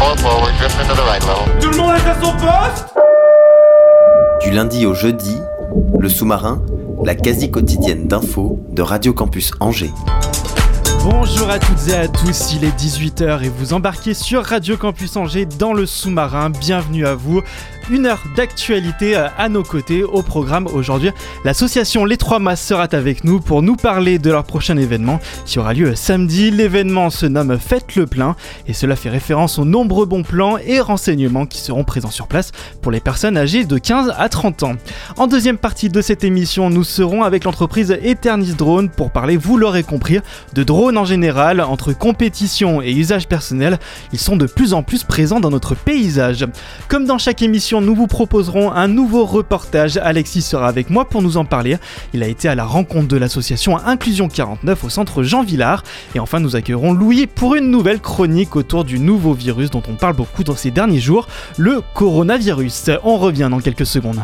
[0.00, 0.54] Four forward.
[0.58, 1.60] Drift into the right level.
[1.60, 2.94] Tout le monde est à son poste?
[4.40, 5.36] Du lundi au jeudi,
[5.98, 6.62] le sous-marin,
[7.04, 9.92] la quasi quotidienne d'infos de Radio Campus Angers.
[11.04, 15.16] Bonjour à toutes et à tous, il est 18h et vous embarquez sur Radio Campus
[15.18, 16.48] Angers dans le sous-marin.
[16.48, 17.42] Bienvenue à vous.
[17.90, 21.10] Une heure d'actualité euh, à nos côtés au programme aujourd'hui.
[21.44, 25.58] L'association Les Trois Masses sera avec nous pour nous parler de leur prochain événement qui
[25.58, 26.52] aura lieu samedi.
[26.52, 28.36] L'événement se nomme Faites le plein
[28.68, 32.52] et cela fait référence aux nombreux bons plans et renseignements qui seront présents sur place
[32.80, 34.74] pour les personnes âgées de 15 à 30 ans.
[35.16, 39.56] En deuxième partie de cette émission, nous serons avec l'entreprise Eternis Drone pour parler, vous
[39.56, 40.20] l'aurez compris,
[40.54, 41.60] de drones en général.
[41.60, 43.80] Entre compétition et usage personnel,
[44.12, 46.46] ils sont de plus en plus présents dans notre paysage.
[46.86, 49.96] Comme dans chaque émission, nous vous proposerons un nouveau reportage.
[49.96, 51.78] Alexis sera avec moi pour nous en parler.
[52.12, 55.82] Il a été à la rencontre de l'association Inclusion 49 au centre Jean Villard.
[56.14, 59.94] Et enfin, nous accueillerons Louis pour une nouvelle chronique autour du nouveau virus dont on
[59.94, 62.90] parle beaucoup dans ces derniers jours, le coronavirus.
[63.04, 64.20] On revient dans quelques secondes.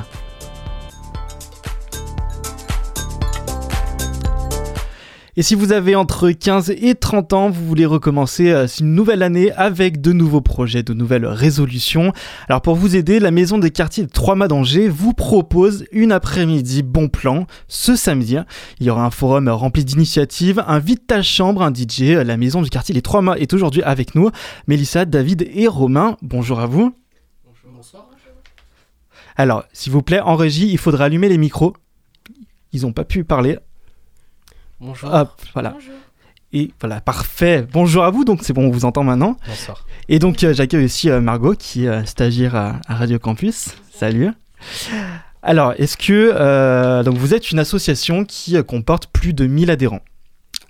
[5.39, 9.23] Et si vous avez entre 15 et 30 ans, vous voulez recommencer euh, une nouvelle
[9.23, 12.15] année avec de nouveaux projets, de nouvelles résolutions.
[12.49, 16.83] Alors pour vous aider, la maison des quartiers de Trois-Mâts d'Angers vous propose une après-midi
[16.83, 18.39] bon plan ce samedi.
[18.81, 22.15] Il y aura un forum rempli d'initiatives, un vide ta chambre, un DJ.
[22.25, 24.31] La maison du quartier Les Trois-Mâts est aujourd'hui avec nous.
[24.69, 26.95] Mélissa, David et Romain, bonjour à vous.
[29.37, 31.75] Alors, s'il vous plaît, en régie, il faudra allumer les micros.
[32.73, 33.59] Ils n'ont pas pu parler.
[34.81, 35.13] Bonjour.
[35.13, 35.75] Hop, voilà.
[36.53, 37.67] Et voilà, parfait.
[37.73, 39.37] Bonjour à vous, donc c'est bon, on vous entend maintenant.
[39.47, 39.87] Bonsoir.
[40.09, 43.71] Et donc euh, j'accueille aussi euh, Margot qui est euh, stagiaire à, à Radio Campus.
[43.93, 44.31] Salut.
[45.43, 49.71] Alors, est-ce que euh, donc vous êtes une association qui euh, comporte plus de 1000
[49.71, 50.03] adhérents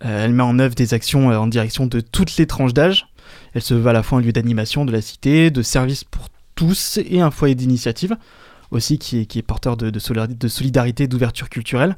[0.05, 3.07] Euh, Elle met en œuvre des actions euh, en direction de toutes les tranches d'âge.
[3.55, 6.29] Elle se veut à la fois un lieu d'animation de la cité, de service pour
[6.55, 8.17] tous et un foyer d'initiative
[8.71, 11.97] aussi qui est, qui est porteur de, de solidari- de solidarité, d'ouverture culturelle.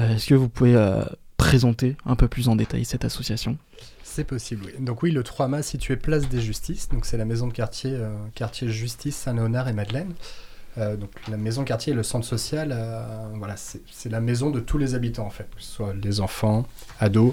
[0.00, 1.02] Euh, est-ce que vous pouvez euh,
[1.38, 3.56] présenter un peu plus en détail cette association
[4.02, 4.72] C'est possible, oui.
[4.84, 7.92] Donc oui, le 3 mâts situé place des Justices, donc c'est la maison de quartier,
[7.94, 10.12] euh, quartier Justice, Saint-Léonard et Madeleine.
[10.76, 13.02] Euh, donc la maison de quartier et le centre social, euh,
[13.36, 16.66] voilà, c'est la maison de tous les habitants en fait, que ce soit les enfants,
[17.00, 17.32] ados,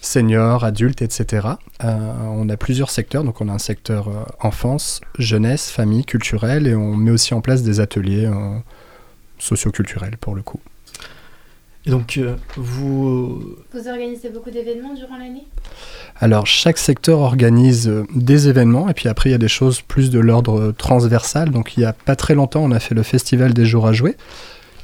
[0.00, 1.48] seniors, adultes, etc.
[1.80, 4.10] On a plusieurs secteurs, donc on a un secteur
[4.40, 8.30] enfance, jeunesse, famille, culturel, et on met aussi en place des ateliers
[9.38, 10.60] socioculturels pour le coup.
[11.86, 15.46] Et donc euh, vous Vous organisez beaucoup d'événements durant l'année?
[16.20, 19.80] Alors, chaque secteur organise euh, des événements, et puis après, il y a des choses
[19.80, 21.50] plus de l'ordre transversal.
[21.50, 23.92] Donc, il y a pas très longtemps, on a fait le Festival des Jours à
[23.92, 24.16] Jouer,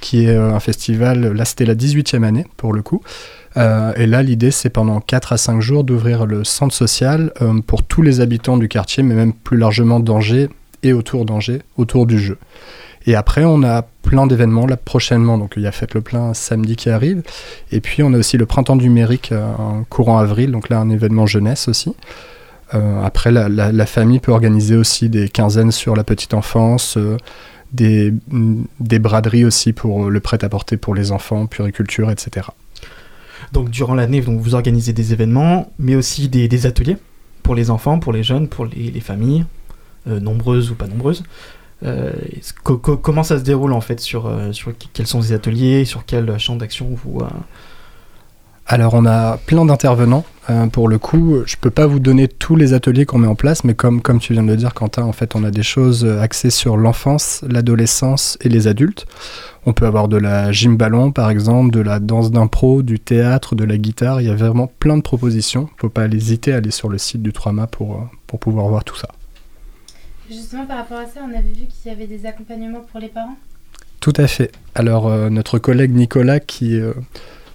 [0.00, 3.02] qui est euh, un festival, là, c'était la 18e année, pour le coup.
[3.56, 7.32] Et là, l'idée, c'est pendant 4 à 5 jours d'ouvrir le centre social
[7.66, 10.48] pour tous les habitants du quartier, mais même plus largement d'Angers
[10.84, 12.38] et autour d'Angers, autour du jeu.
[13.06, 15.38] Et après, on a plein d'événements là prochainement.
[15.38, 17.22] Donc, il y a Faites le plein samedi qui arrive.
[17.72, 20.50] Et puis, on a aussi le printemps numérique euh, en courant avril.
[20.50, 21.94] Donc, là, un événement jeunesse aussi.
[22.74, 27.16] Euh, après, la, famille peut organiser aussi des quinzaines sur la petite enfance, euh,
[27.72, 32.46] des, mm, des braderies aussi pour le prêt-à-porter pour les enfants, puriculture, etc.
[33.52, 36.96] donc durant l'année vous organisez des événements, mais aussi des, ateliers
[37.42, 39.46] pour les enfants, pour les jeunes, pour les, les familles,
[40.06, 41.24] nombreuses ou pas nombreuses.
[41.84, 42.12] Euh,
[42.62, 46.38] comment ça se déroule en fait sur, euh, sur quels sont ces ateliers, sur quel
[46.38, 47.28] champ d'action vous euh,
[48.66, 50.24] Alors on a plein d'intervenants.
[50.50, 53.34] Euh, pour le coup, je peux pas vous donner tous les ateliers qu'on met en
[53.34, 55.62] place, mais comme, comme tu viens de le dire, Quentin, en fait, on a des
[55.62, 59.06] choses euh, axées sur l'enfance, l'adolescence et les adultes.
[59.66, 63.54] On peut avoir de la gym ballon, par exemple, de la danse d'impro, du théâtre,
[63.54, 64.20] de la guitare.
[64.20, 65.68] Il y a vraiment plein de propositions.
[65.78, 68.82] Faut pas hésiter à aller sur le site du 3 pour, euh, pour pouvoir voir
[68.82, 69.08] tout ça.
[70.30, 73.08] Justement, par rapport à ça, on avait vu qu'il y avait des accompagnements pour les
[73.08, 73.36] parents?
[73.98, 74.52] Tout à fait.
[74.76, 76.94] Alors, euh, notre collègue Nicolas, qui est euh,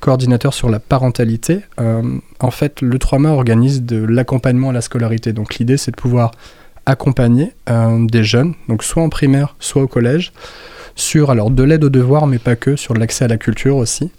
[0.01, 2.03] coordinateur sur la parentalité, euh,
[2.41, 5.31] en fait, le 3 mâts organise de l'accompagnement à la scolarité.
[5.31, 6.31] Donc, l'idée, c'est de pouvoir
[6.85, 10.31] accompagner des jeunes, donc soit en primaire, soit au collège,
[10.95, 14.11] sur alors de l'aide aux devoirs, mais pas que, sur l'accès à la culture aussi.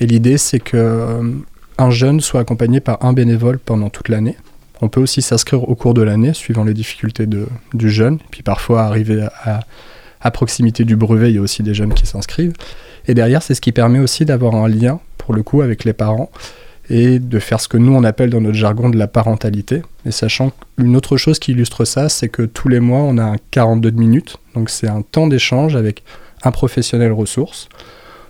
[0.00, 1.32] Et l'idée, c'est que
[1.78, 4.36] un jeune soit accompagné par un bénévole pendant toute l'année.
[4.82, 8.42] On peut aussi s'inscrire au cours de l'année, suivant les difficultés de, du jeune, puis
[8.42, 9.60] parfois arriver à,
[10.22, 12.52] À proximité du brevet, il y a aussi des jeunes qui s'inscrivent.
[13.06, 15.94] Et derrière, c'est ce qui permet aussi d'avoir un lien, pour le coup, avec les
[15.94, 16.30] parents
[16.90, 19.82] et de faire ce que nous on appelle dans notre jargon de la parentalité.
[20.04, 23.22] Et sachant qu'une autre chose qui illustre ça, c'est que tous les mois on a
[23.22, 26.02] un 42 minutes, donc c'est un temps d'échange avec
[26.42, 27.68] un professionnel ressource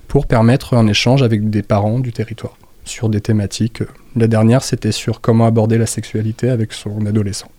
[0.08, 2.54] pour permettre un échange avec des parents du territoire
[2.84, 3.82] sur des thématiques.
[4.16, 7.50] La dernière c'était sur comment aborder la sexualité avec son adolescent.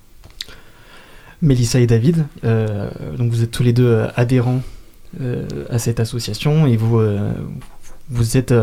[1.41, 4.61] Mélissa et David, euh, donc vous êtes tous les deux euh, adhérents
[5.19, 7.01] euh, à cette association et vous,
[8.09, 8.53] vous êtes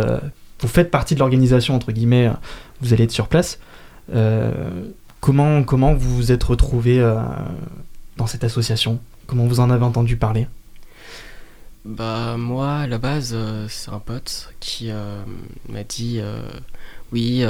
[0.61, 2.31] vous faites partie de l'organisation, entre guillemets,
[2.81, 3.59] vous allez être sur place.
[5.21, 7.17] Comment, comment vous vous êtes retrouvé euh,
[8.17, 9.01] dans cette association?
[9.27, 10.47] Comment vous en avez entendu parler?
[11.89, 15.23] Bah moi à la base euh, c'est un pote qui euh,
[15.71, 16.43] m'a dit euh,
[17.13, 17.43] oui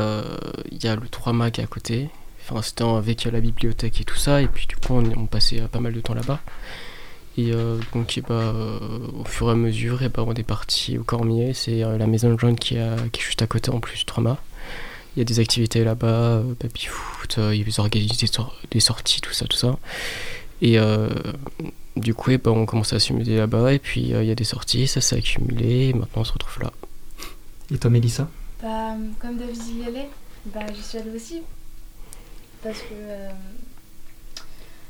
[0.71, 2.09] il y a le 3 MAC à côté.
[2.41, 5.81] Enfin c'était avec la bibliothèque et tout ça et puis du coup on, passait pas
[5.81, 6.39] mal de temps là-bas.
[7.37, 7.51] Et
[7.93, 8.55] donc et bah,
[9.19, 12.33] au fur et à mesure et bah, on est parti au Cormier, c'est la maison
[12.33, 14.39] de jaune qui, est juste à côté en plus du 3 MAC.
[15.17, 18.29] Il y a des activités là-bas, baby foot, ils organisent des,
[18.71, 19.77] des sorties, tout ça, tout ça.
[20.63, 20.79] Et
[21.97, 24.35] du coup, eh ben, on commence à s'amuser là-bas, et puis euh, il y a
[24.35, 26.73] des sorties, ça s'est accumulé, et maintenant on se retrouve là.
[27.73, 28.29] Et toi, Mélissa?
[28.63, 30.09] Bah, comme David y allait,
[30.47, 31.43] bah, j'y suis allée aussi.
[32.63, 33.31] Parce que euh,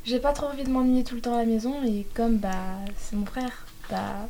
[0.04, 2.78] j'ai pas trop envie de m'ennuyer tout le temps à la maison et comme bah,
[2.96, 4.28] c'est mon frère, bah,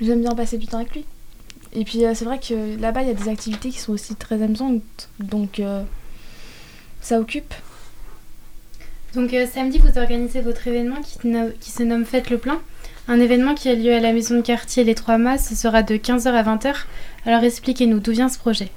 [0.00, 1.06] j'aime bien passer du temps avec lui.
[1.72, 4.14] Et puis euh, c'est vrai que là-bas il y a des activités qui sont aussi
[4.14, 5.82] très amusantes, donc euh,
[7.00, 7.54] ça occupe.
[9.14, 12.60] Donc euh, samedi, vous organisez votre événement qui, se nomme Faites le plein.
[13.08, 15.38] Un événement qui a lieu à la maison de quartier Les Trois Mâts.
[15.38, 16.74] Ce sera de 15h à 20h.
[17.24, 18.68] Alors expliquez-nous d'où vient ce projet?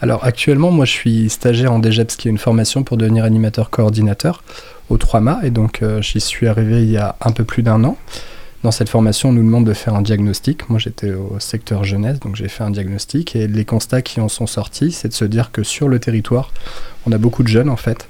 [0.00, 3.70] Alors actuellement, moi je suis stagiaire en DGEPS, qui est une formation pour devenir animateur
[3.70, 4.44] coordinateur
[4.90, 7.82] au 3MA, et donc euh, j'y suis arrivé il y a un peu plus d'un
[7.84, 7.96] an.
[8.62, 10.68] Dans cette formation, on nous demande de faire un diagnostic.
[10.68, 14.28] Moi j'étais au secteur jeunesse, donc j'ai fait un diagnostic, et les constats qui en
[14.28, 16.52] sont sortis, c'est de se dire que sur le territoire,
[17.06, 18.08] on a beaucoup de jeunes en fait.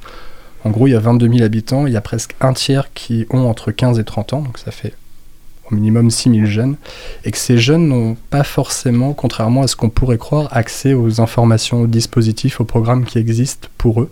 [0.69, 3.25] En gros, il y a 22 000 habitants, il y a presque un tiers qui
[3.31, 4.93] ont entre 15 et 30 ans, donc ça fait
[5.71, 6.77] au minimum 6 000 jeunes,
[7.25, 11.23] et que ces jeunes n'ont pas forcément, contrairement à ce qu'on pourrait croire, accès aux
[11.23, 14.11] informations, aux dispositifs, aux programmes qui existent pour eux.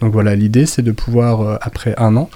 [0.00, 2.30] Donc voilà, l'idée c'est de pouvoir, euh, après un an,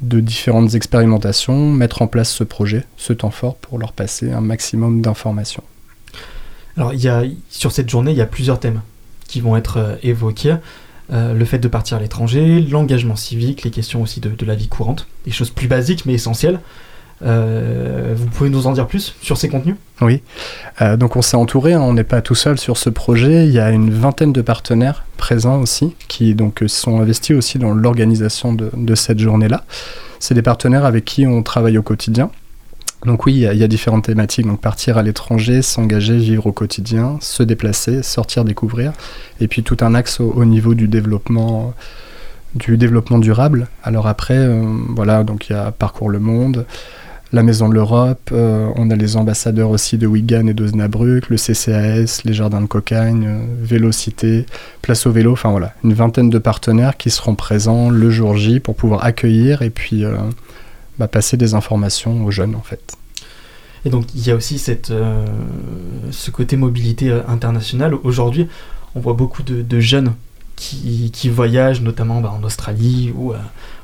[0.00, 4.40] de différentes expérimentations, mettre en place ce projet, ce temps fort, pour leur passer un
[4.40, 5.64] maximum d'informations.
[6.78, 8.80] Alors, il y a, sur cette journée, il y a plusieurs thèmes
[9.26, 10.56] qui vont être euh, évoqués.
[11.10, 14.68] Euh, le fait de partir à l'étranger, l'engagement civique, les questions aussi de, la vie
[14.68, 16.60] courante, des choses plus basiques mais essentielles.
[17.22, 19.74] Euh, vous pouvez nous en dire plus sur ces contenus?
[20.00, 20.22] Oui,
[20.80, 23.52] Euh, donc on s'est entouré, hein, on n'est pas tout seul sur ce projet, il
[23.52, 28.52] y a une vingtaine de partenaires présents aussi, qui donc sont investis aussi dans l'organisation
[28.52, 29.64] de, de cette journée-là.
[30.20, 32.30] C'est des partenaires avec qui on travaille au quotidien.
[33.06, 37.16] Donc oui, il y, a- différentes thématiques, donc partir à l'étranger, s'engager, vivre au quotidien,
[37.20, 38.92] se déplacer, sortir, découvrir,
[39.40, 41.74] et puis tout un axe au, au niveau du développement,
[42.56, 43.68] du développement durable.
[43.84, 44.64] Alors après, euh,
[44.96, 46.66] voilà, donc il y a Parcours le Monde,
[47.32, 51.36] la Maison de l'Europe, euh, on a les ambassadeurs aussi de Wigan et d'Osnabrück, le
[51.36, 54.44] CCAS, les Jardins de Cocagne, euh, Vélocité,
[54.82, 58.58] Place au vélo, enfin voilà, une vingtaine de partenaires qui seront présents le jour J
[58.58, 60.04] pour pouvoir accueillir et puis
[60.98, 62.94] bah, passer des informations aux jeunes en fait.
[63.84, 65.24] Et donc il y a aussi cette, euh,
[66.10, 67.94] ce côté mobilité euh, internationale.
[67.94, 68.48] Aujourd'hui,
[68.94, 70.14] on voit beaucoup de, jeunes
[70.56, 73.36] qui, qui voyagent, notamment bah, en Australie ou euh,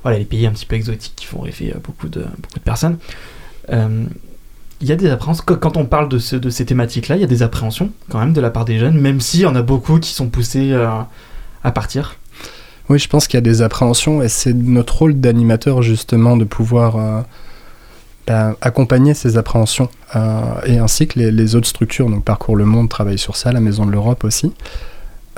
[0.02, 2.98] voilà, les pays un petit peu exotiques qui font rêver beaucoup de, beaucoup de personnes.
[4.80, 7.28] Il y a des appréhensions, quand- on parle de, de ces thématiques-là, il y a
[7.28, 9.98] des appréhensions quand même de la part des jeunes, même s'il y en a beaucoup
[9.98, 12.16] qui sont poussés à partir.
[12.90, 16.44] Oui, je pense qu'il y a des appréhensions et c'est notre rôle d'animateur justement de
[16.44, 17.24] pouvoir
[18.30, 22.08] accompagner ces appréhensions euh, et ainsi que les, autres structures.
[22.08, 24.52] Donc Parcours le Monde travaille sur ça, la Maison de l'Europe aussi,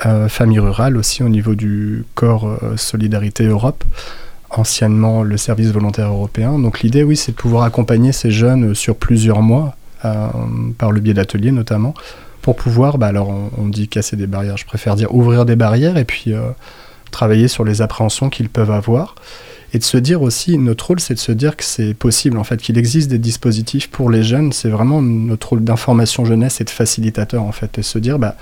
[0.05, 3.85] euh, Famille Rurale aussi au niveau du corps euh, Solidarité Europe,
[4.51, 6.59] anciennement le service volontaire européen.
[6.59, 9.77] Donc l'idée, oui, c'est de pouvoir accompagner ces jeunes sur plusieurs mois,
[10.79, 11.93] par le biais d'ateliers notamment,
[12.41, 13.29] pour pouvoir, bah, alors
[13.59, 16.33] on, dit casser des barrières, je préfère dire ouvrir des barrières et puis...
[17.11, 19.15] travailler sur les appréhensions qu'ils peuvent avoir
[19.75, 22.45] et de se dire aussi, notre rôle c'est de se dire que c'est possible en
[22.45, 26.65] fait, qu'il existe des dispositifs pour les jeunes, c'est vraiment notre rôle d'information jeunesse et
[26.65, 28.37] de facilitateur en fait, et se dire bah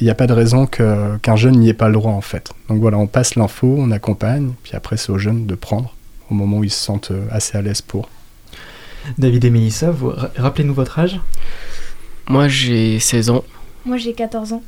[0.00, 2.20] il n'y a pas de raison que- qu'un jeune n'y ait pas le droit en
[2.20, 2.50] fait.
[2.68, 5.94] Donc voilà, on passe l'info, on accompagne, puis après c'est aux jeunes de prendre
[6.30, 8.08] au moment où ils se sentent euh, assez à l'aise pour.
[9.18, 9.94] David et Mélissa,
[10.36, 11.20] rappelez-nous votre âge?
[12.28, 13.44] Moi j'ai 16 ans,
[13.84, 14.62] Moi j'ai 14 ans.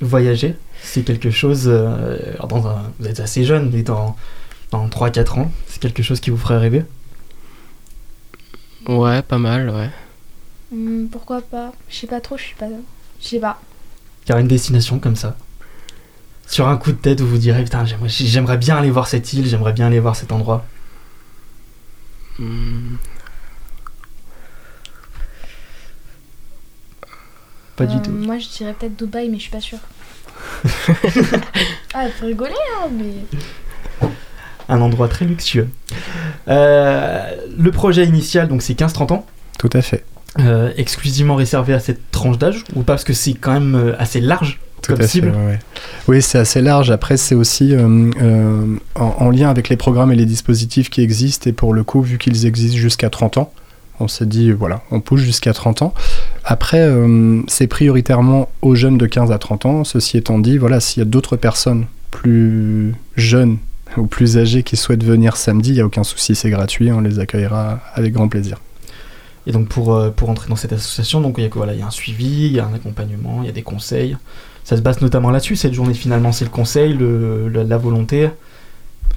[0.00, 1.64] Voyager, c'est quelque chose.
[1.66, 2.16] euh,
[2.48, 4.14] dans un- vous êtes assez jeune, mais dans,
[4.72, 6.84] dans 3-4 ans, c'est quelque chose qui vous ferait rêver?
[8.88, 9.90] Ouais, pas mal, ouais.
[10.72, 11.72] Hmm, pourquoi pas?
[11.88, 12.66] Je sais pas trop, je suis pas.
[13.20, 13.60] Je sais pas.
[14.24, 15.36] Il y aura une destination comme ça.
[16.48, 19.32] Sur un coup de tête, où vous direz Putain, j'aimerais- j'aimerais bien aller voir cette
[19.32, 20.64] île, j'aimerais bien aller voir cet endroit.
[22.38, 22.96] Hmm,
[27.76, 28.10] Pas du Euh, tout.
[28.10, 29.78] Moi, je dirais peut-être Dubaï, mais je suis pas sûre.
[31.94, 33.38] ah, faut rigoler, hein, mais.
[34.68, 35.68] Un endroit très luxueux.
[36.48, 37.22] Euh,
[37.58, 39.26] le projet initial, donc c'est 15-30 ans.
[39.58, 40.04] Tout à fait.
[40.40, 43.94] euh, exclusivement réservé à cette tranche d'âge ou pas parce que c'est quand même euh,
[43.98, 45.58] assez large Tout à cible fait, ouais, ouais.
[46.08, 46.90] Oui, c'est assez large.
[46.90, 51.02] Après, c'est aussi euh, euh, en, en lien avec les programmes et les dispositifs qui
[51.02, 51.48] existent.
[51.50, 53.52] Et pour le coup, vu qu'ils existent jusqu'à 30 ans,
[54.00, 55.94] on s'est dit, voilà, on pousse jusqu'à 30 ans.
[56.44, 59.84] Après, euh, c'est prioritairement aux jeunes de 15 à 30 ans.
[59.84, 63.58] Ceci étant dit, voilà, s'il y a d'autres personnes plus jeunes
[63.96, 67.00] ou plus âgées qui souhaitent venir samedi, il n'y a aucun souci, c'est gratuit, on
[67.00, 68.58] les accueillera avec grand plaisir.
[69.46, 71.80] Et donc pour, euh, pour entrer dans cette association, donc il y a, voilà, il
[71.80, 74.16] y a un suivi, il y a un accompagnement, il y a des conseils.
[74.64, 78.28] Ça se base notamment là-dessus, cette journée finalement, c'est le conseil, le, la volonté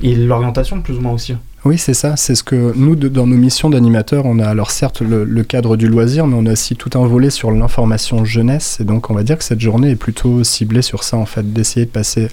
[0.02, 1.36] et l'orientation plus ou moins aussi.
[1.64, 2.16] Oui, c'est ça.
[2.16, 5.44] C'est ce que nous, de- dans nos missions d'animateurs, on a alors certes le, le
[5.44, 8.78] cadre du loisir, mais on a aussi tout un volet sur l'information jeunesse.
[8.80, 11.54] Et donc, on va dire que cette journée est plutôt ciblée sur ça, en fait,
[11.54, 12.28] d'essayer de passer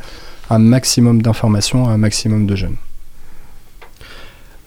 [0.54, 2.76] un maximum d'informations à un maximum de jeunes.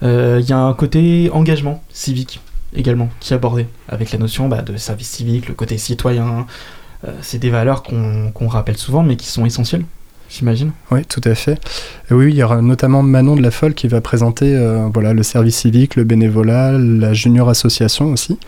[0.02, 2.40] Euh, Il y a un côté engagement civique
[2.74, 6.46] également qui est abordé avec la notion bah, de service civique, le côté citoyen.
[7.06, 9.84] Euh, c'est des valeurs qu'on qu'on rappelle souvent mais qui sont essentielles,
[10.30, 10.72] j'imagine.
[10.90, 11.58] Oui, tout à fait.
[12.10, 15.12] Et oui, il y aura notamment Manon de la Folle qui va présenter euh, voilà,
[15.12, 18.38] le service civique, le bénévolat, la junior association aussi.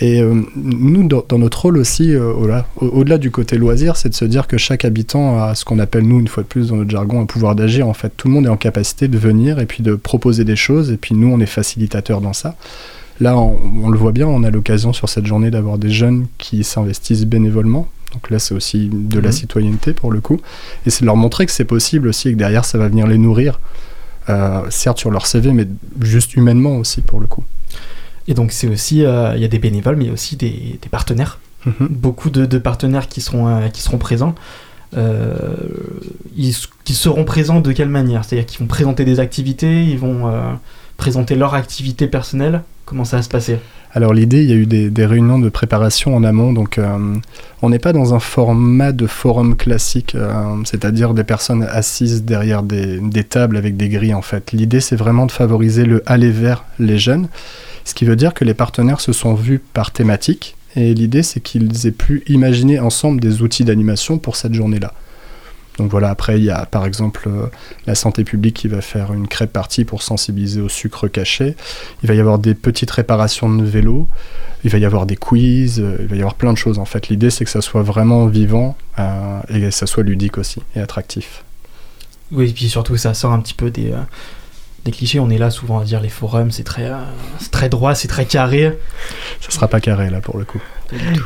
[0.00, 3.96] Et euh, nous, dans, dans notre rôle aussi, euh, au-delà au- au-delà du côté loisir,
[3.96, 6.48] c'est de se dire que chaque habitant a ce qu'on appelle, nous, une fois de
[6.48, 7.86] plus, dans notre jargon, un pouvoir d'agir.
[7.88, 10.56] En fait, tout le monde est en capacité de venir et puis de proposer des
[10.56, 10.90] choses.
[10.90, 12.56] Et puis nous, on est facilitateurs dans ça.
[13.20, 16.26] Là, on, on le voit bien, on a l'occasion sur cette journée d'avoir des jeunes
[16.38, 17.86] qui s'investissent bénévolement.
[18.12, 19.32] Donc là, c'est aussi de la Mhm.
[19.32, 20.40] citoyenneté pour le coup.
[20.86, 23.06] Et c'est de leur montrer que c'est possible aussi et que derrière, ça va venir
[23.06, 23.60] les nourrir.
[24.28, 25.66] Euh, certes sur leur CV, mais
[26.00, 27.44] juste humainement aussi pour le coup.
[28.28, 31.38] Et donc c'est aussi, euh, il y a des bénévoles mais aussi des, des partenaires.
[31.66, 31.88] Mhm.
[31.88, 34.34] beaucoup de, de partenaires qui seront, euh, qui seront présents.
[34.96, 35.56] Euh,
[36.36, 36.54] ils,
[36.84, 38.24] qui seront présents de quelle manière?
[38.24, 40.30] C'est-à-dire qu'ils vont présenter des activités, ils vont
[40.96, 42.62] présenter leur activité personnelle.
[42.84, 43.58] Comment ça va se passer?
[43.92, 47.14] Alors l'idée, il y a eu des, des réunions de préparation en amont, donc euh,
[47.62, 52.64] on n'est pas dans un format de forum classique, euh, c'est-à-dire des personnes assises derrière
[52.64, 54.50] des, des tables avec des grilles en fait.
[54.50, 57.28] L'idée, c'est vraiment de favoriser le aller vers les jeunes,
[57.84, 61.40] ce qui veut dire que les partenaires se sont vus par thématique, et l'idée, c'est
[61.40, 64.92] qu'ils aient pu imaginer ensemble des outils d'animation pour cette journée-là.
[65.78, 67.46] Donc voilà, après, il y a par exemple euh,
[67.86, 71.56] la santé publique qui va faire une crêpe partie pour sensibiliser au sucre caché.
[72.02, 74.06] Il va y avoir des petites réparations de vélo.
[74.62, 75.80] Il va y avoir des quiz.
[75.80, 77.08] euh, Il va y avoir plein de choses en fait.
[77.08, 80.80] L'idée, c'est que ça soit vraiment vivant euh, et que ça soit ludique aussi et
[80.80, 81.42] attractif.
[82.30, 83.98] Oui, et puis surtout ça sort un petit peu des, euh,
[84.84, 85.18] des clichés.
[85.20, 86.96] On est là souvent à dire les forums, c'est très, euh,
[87.50, 88.78] très droit, c'est très carré.
[89.40, 90.62] Ça sera pas carré là pour le coup.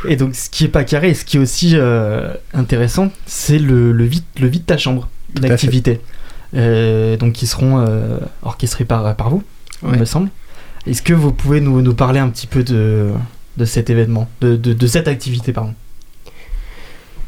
[0.08, 3.58] Et donc ce qui est pas carré, et ce qui est aussi euh, intéressant, c'est
[3.58, 6.00] le, le, vide, le vide ta chambre d'activité.
[6.54, 9.42] Euh, donc qui seront euh, orchestrés par, par vous,
[9.82, 10.30] il me semble.
[10.86, 13.10] Est-ce que vous pouvez nous, nous parler un petit peu de,
[13.58, 15.74] de cet événement, de, de, de cette activité, pardon?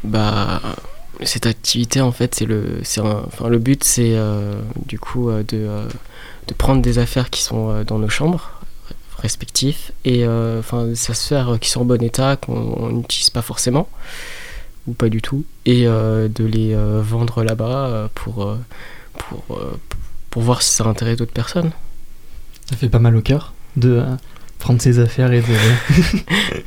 [0.05, 0.63] Bah,
[1.23, 4.55] cette activité, en fait, c'est le, un- enfin, le but, c'est euh,
[4.87, 5.85] du coup euh, de, euh,
[6.49, 8.53] de prendre des affaires qui sont euh, dans nos chambres
[9.21, 13.31] respectives et euh, enfin, ça se faire qui sont en bon état, qu'on on n'utilise
[13.31, 13.89] pas forcément
[14.87, 18.57] ou pas du tout, et euh, de les euh, vendre là-bas euh, pour, euh,
[19.19, 19.79] pour, euh,
[20.31, 21.71] pour voir si ça intéresse d'autres personnes.
[22.69, 24.05] Ça fait pas mal au cœur de euh,
[24.59, 25.47] prendre ses affaires et de...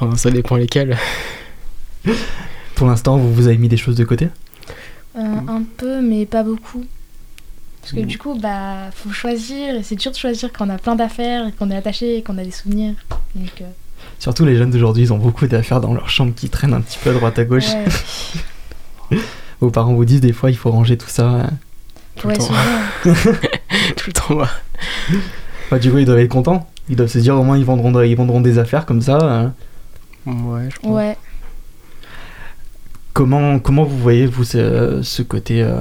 [0.00, 0.96] Enfin, ça dépend lesquelles.
[2.76, 4.28] Pour l'instant, vous, vous avez mis des choses de côté?
[5.16, 6.84] Euh, un peu, mais pas beaucoup.
[7.90, 8.06] Parce que Mmh.
[8.06, 11.46] du coup, bah, faut choisir, et c'est dur de choisir quand on a plein d'affaires,
[11.48, 12.94] et qu'on est attaché, et qu'on a des souvenirs.
[13.34, 13.64] Donc, euh,
[14.18, 16.98] Surtout les jeunes d'aujourd'hui, ils ont beaucoup d'affaires dans leur chambre qui traînent un petit
[17.02, 17.68] peu à droite à gauche.
[19.10, 19.18] ouais,
[19.60, 21.30] Vos parents vous disent des fois il faut ranger tout ça.
[21.34, 21.44] euh.
[22.16, 22.44] Tout ouais, le temps.
[22.46, 23.14] souvent.
[23.96, 24.48] Tout le temps, moi.
[25.70, 26.68] Bah, du coup, ils doivent être contents.
[26.88, 29.18] Ils doivent se dire au moins ils vendront, ils vendront des affaires comme ça.
[29.18, 29.48] euh.
[30.26, 30.90] Ouais, je pense.
[30.90, 31.16] Ouais.
[33.12, 35.80] Comment, comment vous voyez, vous, ce, ce côté euh,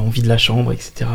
[0.00, 1.06] on vide la chambre, etc.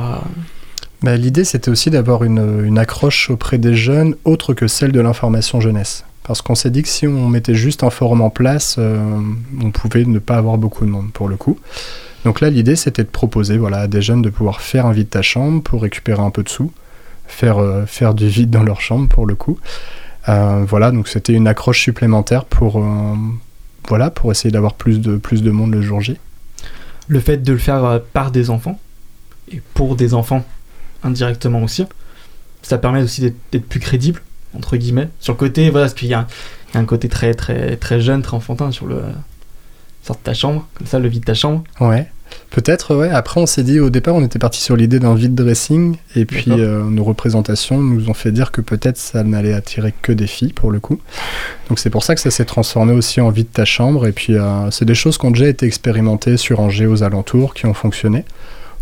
[1.01, 5.61] Bah, L'idée, c'était aussi d'avoir une, accroche auprès des jeunes autre que celle de l'information
[5.61, 6.03] jeunesse.
[6.23, 8.99] Parce qu'on s'est dit que si on mettait juste un forum en place, euh,
[9.61, 11.57] on pouvait ne pas avoir beaucoup de monde pour le coup.
[12.25, 15.09] Donc là, l'idée, c'était de proposer voilà, à des jeunes de pouvoir faire un vide
[15.09, 16.71] ta chambre pour récupérer un peu de sous.
[17.27, 19.57] faire, euh, faire du vide dans leur chambre pour le coup.
[20.27, 22.83] Euh, voilà, donc c'était une accroche supplémentaire pour,
[23.87, 26.17] voilà, pour essayer d'avoir plus de, plus de monde le jour J.
[27.07, 28.79] Le fait de le faire euh, par des enfants,
[29.51, 30.45] et pour des enfants
[31.03, 31.85] indirectement aussi,
[32.61, 34.21] ça permet aussi d'être plus crédible,
[34.53, 35.07] entre guillemets.
[35.19, 36.27] Sur le côté, voilà, parce qu'il y, a un-
[36.71, 39.01] il y a un côté très, très, très jeune, très enfantin sur le.
[40.03, 41.63] Sort de ta chambre, comme ça, le vide de ta chambre.
[41.81, 42.09] Ouais.
[42.49, 43.09] Peut-être, ouais.
[43.09, 46.25] Après, on s'est dit, au départ, on était parti sur l'idée d'un vide dressing, et
[46.25, 50.27] puis euh, nos représentations nous ont fait dire que peut-être ça n'allait attirer que des
[50.27, 50.99] filles, pour le coup.
[51.67, 54.35] Donc c'est pour ça que ça s'est transformé aussi en vide ta chambre, et puis
[54.35, 57.73] euh, c'est des choses qui ont déjà été expérimentées sur Angers aux alentours, qui ont
[57.73, 58.23] fonctionné.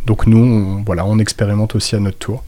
[0.06, 2.44] Donc nous, on, voilà, on expérimente aussi à notre tour.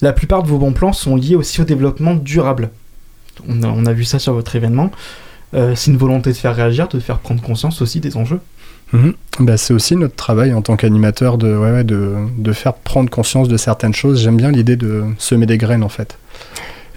[0.00, 2.70] La plupart de vos bons plans sont liés aussi au développement durable.
[3.46, 4.90] On a, on a vu ça sur votre événement.
[5.52, 8.40] Euh, c'est une volonté de faire réagir, de faire prendre conscience aussi des enjeux.
[9.38, 13.94] Bah, c'est aussi notre travail en tant qu'animateur de, de, faire prendre conscience de certaines
[13.94, 14.22] choses.
[14.22, 16.18] J'aime bien l'idée de semer des graines en fait.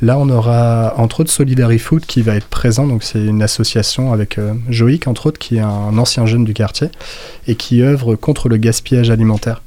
[0.02, 2.88] Là, on aura entre autres Solidary Food qui va être présent.
[2.88, 6.54] Donc, c'est une association avec euh, Joïc, entre autres, qui est un ancien jeune du
[6.54, 6.90] quartier
[7.48, 9.62] et qui œuvre contre le gaspillage alimentaire.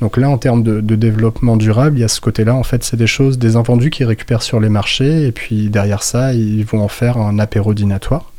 [0.00, 2.54] Donc là, en termes de, de développement durable, il y a ce côté-là.
[2.54, 6.02] En fait, c'est des choses, des invendus qu'ils récupèrent sur les marchés et puis derrière
[6.02, 8.32] ça, ils vont en faire un apéro dînatoire.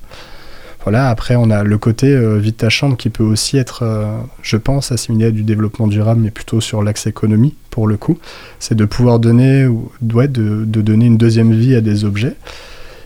[0.83, 4.17] Voilà, après on a le côté euh, vide ta chambre qui peut aussi être, euh,
[4.41, 8.17] je pense, assimilé à du développement durable, mais plutôt sur l'axe économie pour le coup.
[8.59, 12.35] C'est de pouvoir donner, ou ouais, de, donner une deuxième vie à des objets.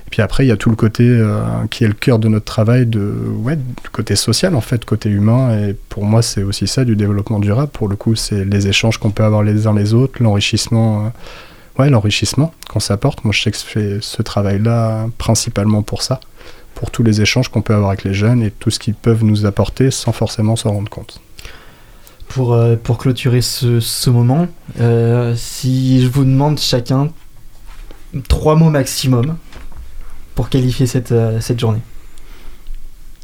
[0.08, 2.30] Et puis après, il y a tout le côté euh, qui est le cœur de
[2.30, 5.58] notre travail, de, ouais, du côté social en fait, côté humain.
[5.60, 7.72] Et pour moi, c'est aussi ça du développement durable.
[7.74, 11.12] Pour le coup, c'est les échanges qu'on peut avoir les uns les autres, l'enrichissement.
[11.78, 13.26] l'enrichissement qu'on s'apporte.
[13.26, 16.22] Moi, je sais que je fais ce travail-là principalement pour ça
[16.76, 19.24] pour tous les échanges qu'on peut avoir avec les jeunes et tout ce qu'ils peuvent
[19.24, 21.22] nous apporter sans forcément s'en rendre compte.
[22.28, 24.48] Pour, euh, pour clôturer ce, ce moment,
[24.80, 27.10] euh, si je vous demande chacun
[28.28, 29.38] trois mots maximum
[30.36, 31.82] pour qualifier cette, euh, cette journée.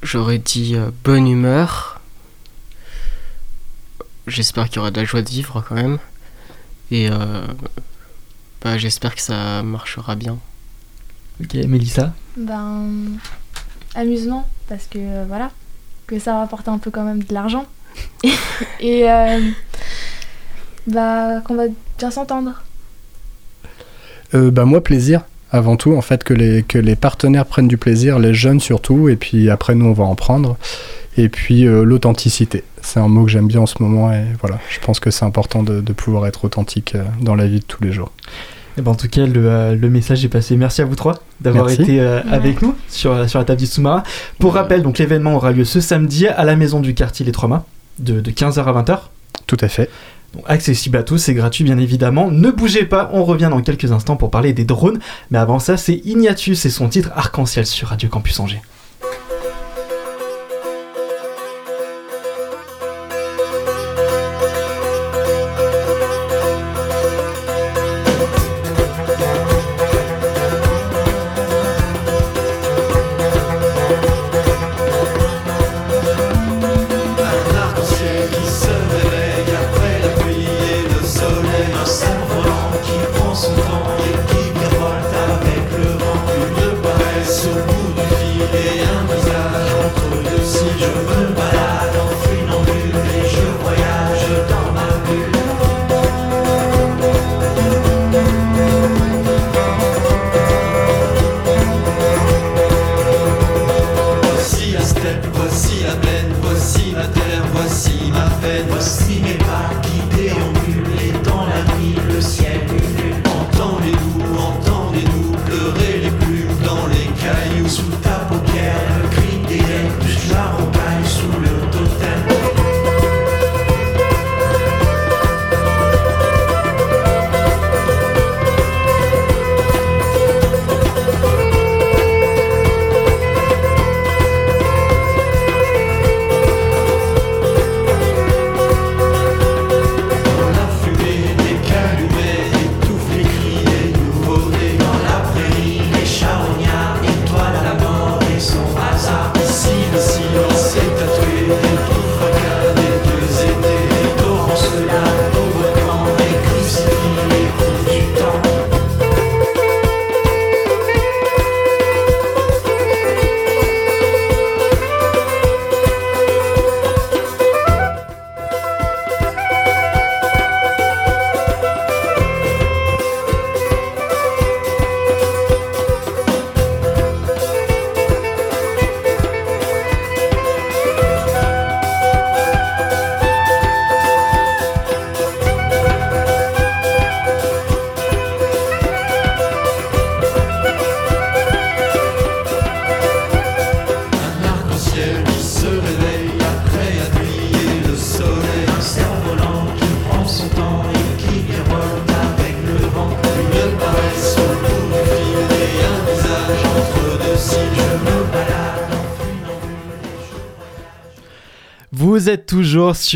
[0.01, 1.99] J'aurais dit euh, bonne humeur.
[4.27, 5.99] J'espère qu'il y aura de la joie de vivre quand même.
[6.89, 7.45] Et euh,
[8.63, 10.37] bah, j'espère que ça marchera bien.
[11.41, 12.13] Ok, Mélissa?
[12.37, 13.17] Ben,
[13.95, 15.51] amusement, parce que euh, voilà,
[16.07, 17.65] que ça rapporte un peu quand même de l'argent.
[18.79, 19.39] Et euh,
[20.87, 21.65] bah, qu'on va
[21.97, 22.63] bien s'entendre.
[24.33, 25.21] Euh, bah moi, plaisir.
[25.53, 29.09] Avant tout, en fait, que les, que les partenaires prennent du plaisir, les jeunes surtout,
[29.09, 30.55] et puis après, nous, on va en prendre.
[31.17, 32.63] Et puis, l'authenticité.
[32.81, 35.25] C'est un mot que j'aime bien en ce moment, et voilà, je pense que c'est
[35.25, 38.13] important de, pouvoir être authentique dans la vie de tous les jours.
[38.77, 40.55] Eh ben, en tout cas, le, euh, le message est passé.
[40.55, 43.65] Merci à vous trois d'avoir été euh, avec nous sur, euh, sur la table du
[43.65, 44.03] sous-marin.
[44.39, 47.49] Pour rappel, donc l'événement aura lieu ce samedi à la maison du quartier Les Trois
[47.49, 47.65] Mâts,
[47.99, 48.99] de, de 15h à 20h.
[49.47, 49.89] Tout à fait.
[50.33, 52.31] Donc, accessible à tous, c'est gratuit bien évidemment.
[52.31, 54.99] Ne bougez pas, on revient dans quelques instants pour parler des drones.
[55.29, 58.61] Mais avant ça, c'est Ignatius et son titre Arc-en-Ciel sur Radio Campus Angers.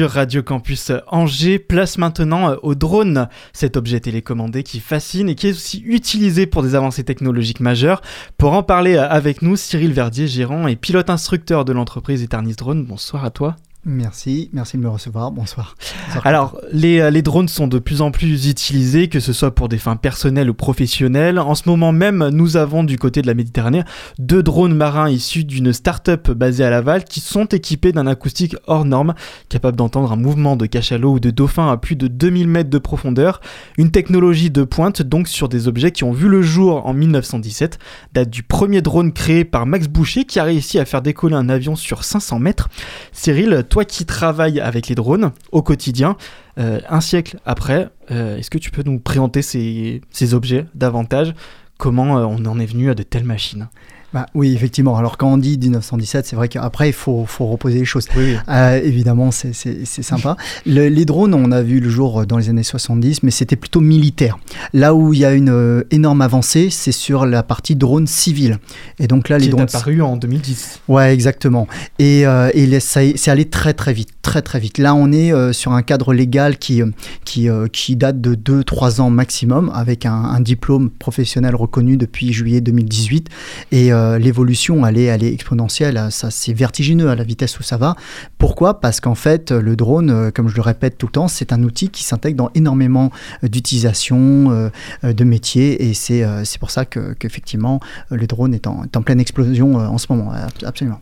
[0.04, 1.60] Radio Campus Angers.
[1.60, 6.46] Place maintenant euh, au drone, cet objet télécommandé qui fascine et qui est aussi utilisé
[6.46, 8.02] pour des avancées technologiques majeures.
[8.38, 12.56] Pour en parler euh, avec nous, Cyril Verdier, gérant et pilote instructeur de l'entreprise Eternis
[12.56, 12.84] Drone.
[12.84, 13.56] Bonsoir à toi.
[13.88, 15.32] Merci, merci de me recevoir.
[15.32, 15.76] Bonsoir.
[16.24, 19.70] Alors, les, euh, les drones sont de plus en plus utilisés, que ce soit pour
[19.70, 21.38] des fins personnelles ou professionnelles.
[21.38, 23.84] En ce moment même, nous avons du côté de la Méditerranée
[24.18, 28.86] deux drones marins issus d'une start-up basée à Laval qui sont équipés d'un acoustique hors
[28.86, 29.14] norme,
[29.50, 32.80] capable d'entendre un mouvement de cachalot ou de dauphin à plus de 2000 mètres de
[32.80, 33.40] profondeur.
[33.78, 37.78] Une technologie de pointe donc sur des objets qui ont vu le jour en 1917,
[38.14, 41.50] date du premier drone créé par Max Boucher qui a réussi à faire décoller un
[41.50, 42.68] avion sur 500 mètres.
[43.12, 46.16] Cyril, toi qui travailles avec les drones au quotidien,
[46.58, 51.36] euh, un siècle après, euh, est-ce que tu peux nous présenter ces, objets davantage?
[51.78, 53.68] Comment euh, on en est venu à de telles machines?
[54.16, 54.96] Bah, oui, effectivement.
[54.96, 58.08] Alors, quand on dit 1917, c'est vrai qu'après, il faut, faut reposer les choses.
[58.16, 58.36] Oui, oui.
[58.48, 59.52] Euh, évidemment, c'est-
[59.86, 60.38] sympa.
[60.66, 63.82] Le- les drones, on a vu le jour dans les années 70, mais c'était plutôt
[63.82, 64.38] militaire.
[64.72, 68.60] Là où il y a une euh, énorme avancée, c'est sur la partie drone civile.
[69.00, 69.64] Et donc là, les qui est drones.
[69.68, 70.80] apparu en 2010.
[70.88, 71.68] Ouais, exactement.
[72.00, 74.78] Et, euh, et c'est allé très très vite, très très vite.
[74.78, 76.90] Là, on est euh, sur un cadre légal qui, euh,
[77.26, 82.32] qui, euh, qui date de 2-3 ans maximum, avec un, un diplôme professionnel reconnu depuis
[82.32, 83.28] juillet 2018.
[83.74, 86.08] Et euh, l'évolution, elle est, elle est exponentielle.
[86.12, 87.96] Ça, c'est vertigineux à la vitesse où ça va.
[88.38, 88.80] Pourquoi?
[88.80, 91.64] Parce qu'en fait, le drone, euh, comme je le répète tout le temps, c'est un
[91.64, 93.12] outil qui s'intègre dans énormément
[93.44, 94.70] euh, d'utilisations, euh,
[95.04, 95.88] euh, de métiers.
[95.88, 97.80] Et c'est euh, c'est pour ça que- qu'effectivement,
[98.12, 100.32] euh, le drone est en, est en pleine explosion euh, en ce moment.
[100.32, 101.02] Ab- Absolument.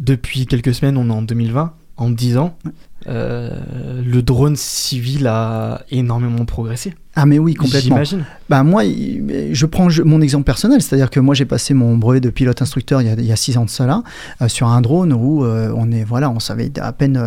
[0.00, 2.56] Depuis quelques semaines, on est en 2020, en 10 ans.
[3.06, 6.94] euh, le drone civil a énormément progressé.
[7.14, 7.96] Ah mais oui, complètement.
[7.96, 8.24] J'imagine.
[8.48, 12.30] Bah moi, je prends mon exemple personnel, c'est-à-dire que moi j'ai passé mon brevet de
[12.30, 14.02] pilote instructeur il y a, il y a six ans de cela
[14.40, 17.20] euh, sur un drone où euh, on est voilà, on savait à peine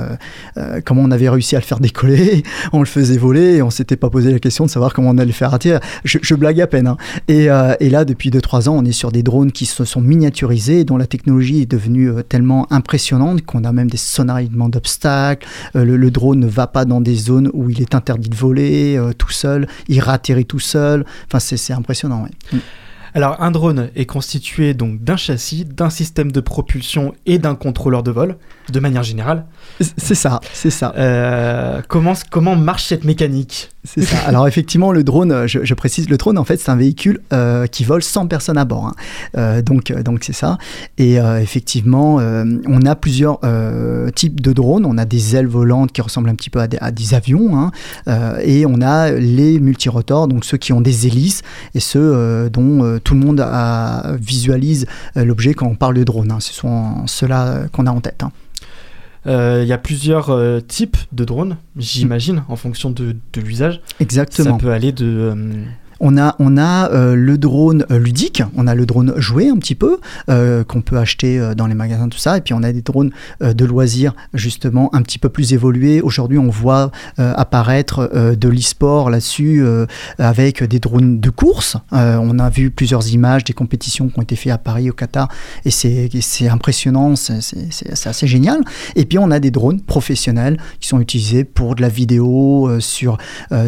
[0.57, 3.69] euh, comment on avait réussi à le faire décoller, on le faisait voler et on
[3.69, 5.79] s'était pas posé la question de savoir comment on allait le faire atterrir.
[6.05, 6.87] Je, je blague à peine.
[6.87, 6.97] hein.
[7.27, 7.47] Et,
[7.79, 10.97] et là, depuis 2-3 ans, on est sur des drones qui se sont miniaturisés dont
[10.97, 15.47] la technologie est devenue tellement impressionnante qu'on a même des sonaritements d'obstacles.
[15.75, 18.99] Le, le drone ne va pas dans des zones où il est interdit de voler
[19.17, 19.67] tout seul.
[19.87, 21.05] Il ratterrit tout seul.
[21.27, 22.23] Enfin, c'est impressionnant.
[22.23, 22.59] ouais.
[23.13, 28.03] Alors, un drone est constitué donc d'un châssis, d'un système de propulsion et d'un contrôleur
[28.03, 28.37] de vol,
[28.71, 29.45] de manière générale.
[29.97, 30.93] C'est ça, c'est ça.
[30.97, 33.69] Euh, comment, comment marche cette mécanique?
[33.83, 34.17] C'est ça.
[34.27, 37.65] Alors effectivement, le drone, euh, je, précise, le drone en fait c'est un véhicule euh,
[37.65, 38.85] qui vole sans personne à bord.
[38.85, 38.93] hein.
[39.37, 40.57] Euh, donc donc c'est ça.
[40.97, 43.39] Et effectivement, on a plusieurs
[44.13, 44.85] types de drones.
[44.85, 47.71] On a des ailes volantes qui ressemblent un petit peu à des, avions, hein.
[48.43, 51.41] Et on a les multirotors, donc ceux qui ont des hélices
[51.73, 56.31] et ceux dont tout le monde a- visualise l'objet quand on parle de drone.
[56.31, 56.39] hein.
[56.39, 58.23] Ce sont ceux-là qu'on a en tête.
[59.27, 63.81] Euh, Il y a plusieurs euh, types de drones, j'imagine, en fonction de, de l'usage.
[63.99, 64.57] Exactement.
[64.57, 65.35] Ça peut aller de...
[66.03, 69.99] On a, euh, le drone euh, ludique, on a le drone joué un petit peu,
[70.29, 72.37] euh, qu'on peut acheter dans les magasins, tout ça.
[72.37, 76.01] Et puis on a des drones de loisirs, justement, un petit peu plus évolués.
[76.01, 79.63] Aujourd'hui, on voit apparaître de l'e-sport là-dessus,
[80.17, 81.77] avec des drones de course.
[81.91, 85.27] On a vu plusieurs images des compétitions qui ont été faites à Paris, au Qatar,
[85.65, 88.61] et c'est impressionnant, c'est- assez génial.
[88.95, 93.17] Et puis on a des drones professionnels qui sont utilisés pour de la vidéo sur,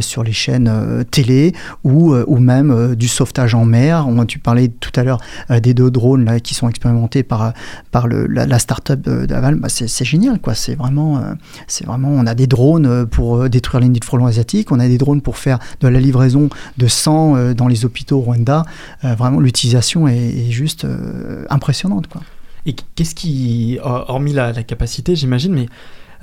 [0.02, 4.07] sur les chaînes télé ou, ou même euh, du sauvetage en mer.
[4.27, 5.19] Tu parlais tout à l'heure
[5.51, 7.51] euh, des deux drones là, qui sont expérimentés par, euh,
[7.91, 9.55] par la, la start-up d'Aval.
[9.55, 10.53] Bah, c'est génial, quoi.
[10.55, 11.33] C'est vraiment, euh,
[11.67, 12.09] c'est vraiment.
[12.09, 14.71] On a des drones euh, pour euh, détruire les nids de frelons asiatiques.
[14.71, 18.17] On a des drones pour faire de la livraison de sang euh, dans les hôpitaux
[18.17, 18.63] au Rwanda.
[19.03, 22.21] Euh, vraiment, l'utilisation est, juste euh, impressionnante, quoi.
[22.65, 25.67] Et qu'est-ce qui, hor- hormis la, capacité, j'imagine, mais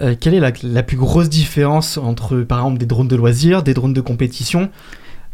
[0.00, 3.74] euh, quelle est la plus grosse différence entre, par exemple, des drones de loisirs, des
[3.74, 4.70] drones de compétition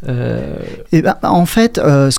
[0.08, 0.58] Euh,
[0.92, 2.10] Et ben, en fait, euh,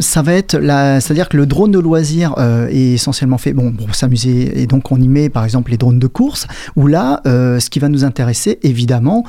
[0.00, 0.58] ça va être,
[1.00, 4.90] c'est-à-dire que le drone de loisir euh, est essentiellement fait, bon, pour s'amuser, et donc
[4.90, 8.04] on y met par exemple les drones de course, où là, ce qui va nous
[8.04, 9.24] intéresser, évidemment,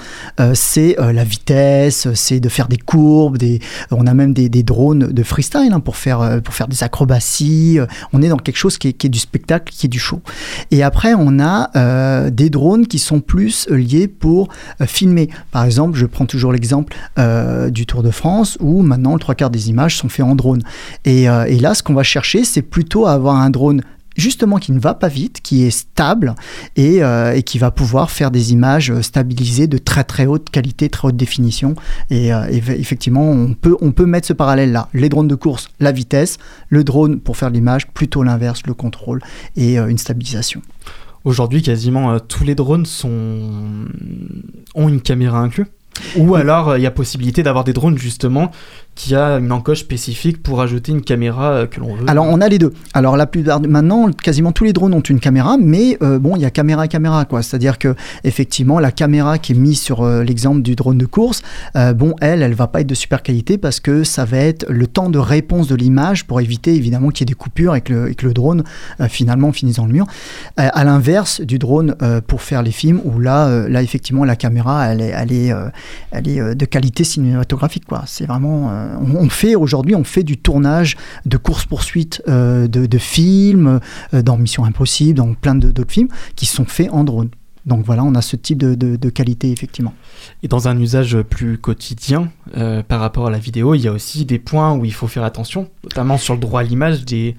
[0.54, 3.60] c'est la vitesse, c'est de faire des courbes, des,
[3.92, 7.80] on a même des, drones de freestyle hein, pour faire pour faire des acrobaties.
[8.14, 10.22] on est dans quelque chose qui est, qui est du spectacle, qui est du show.
[10.72, 14.50] Et après, on a des drones qui sont plus liés pour
[14.86, 15.30] filmer.
[15.52, 16.96] Par exemple, je prends toujours l'exemple
[17.70, 20.62] du Tour de France où maintenant le trois quarts des images sont faits en drone.
[21.06, 23.82] Et, euh, et là, ce qu'on va chercher, c'est plutôt à avoir un drone
[24.16, 26.36] justement qui ne va pas vite, qui est stable
[26.76, 30.52] et, euh, et qui va pouvoir faire des images euh, stabilisées de très très haute
[30.52, 31.74] qualité, très haute définition.
[32.12, 34.90] Et, effectivement, on peut, on peut mettre ce parallèle-là.
[34.94, 39.20] Les drones de course, la vitesse, le drone pour faire l'image, plutôt l'inverse, le contrôle
[39.56, 40.62] et une stabilisation.
[41.24, 43.88] Aujourd'hui, quasiment tous les drones sont...
[44.76, 45.66] ont une caméra inclus?
[46.16, 48.52] Ou alors, euh, il y a possibilité d'avoir des drones justement
[49.00, 52.04] qui a une encoche spécifique pour ajouter une caméra euh, que l'on veut.
[52.10, 52.74] Alors on a les deux.
[52.94, 56.42] Alors la plupart maintenant, quasiment tous les drones ont une caméra, mais euh, bon, il
[56.42, 57.42] y a caméra et caméra quoi.
[57.42, 61.44] C'est-à-dire que effectivement, la caméra qui est mise sur euh, l'exemple du drone de course,
[61.96, 64.86] bon, elle, elle va pas être de super qualité parce que ça va être le
[64.86, 67.94] temps de réponse de l'image pour éviter évidemment qu'il y ait des coupures et que
[67.94, 68.64] le, et que le drone
[69.08, 70.08] finalement finisse dans le mur.
[70.58, 71.96] À l'inverse du drone
[72.28, 75.54] pour faire les films où là, là effectivement, la caméra, elle est, elle est,
[76.12, 78.04] elle est de qualité cinématographique quoi.
[78.06, 83.80] C'est vraiment, on, fait aujourd'hui, on fait du tournage de course poursuite de, films,
[84.14, 87.30] euh, dans Mission Impossible, dans plein d'autres films qui sont faits en drone.
[87.66, 89.94] Donc voilà, on a ce type de qualité effectivement.
[90.44, 93.92] Et dans un usage plus quotidien euh, par rapport à la vidéo, il y a
[93.92, 97.36] aussi des points où il faut faire attention, notamment sur le droit à l'image des...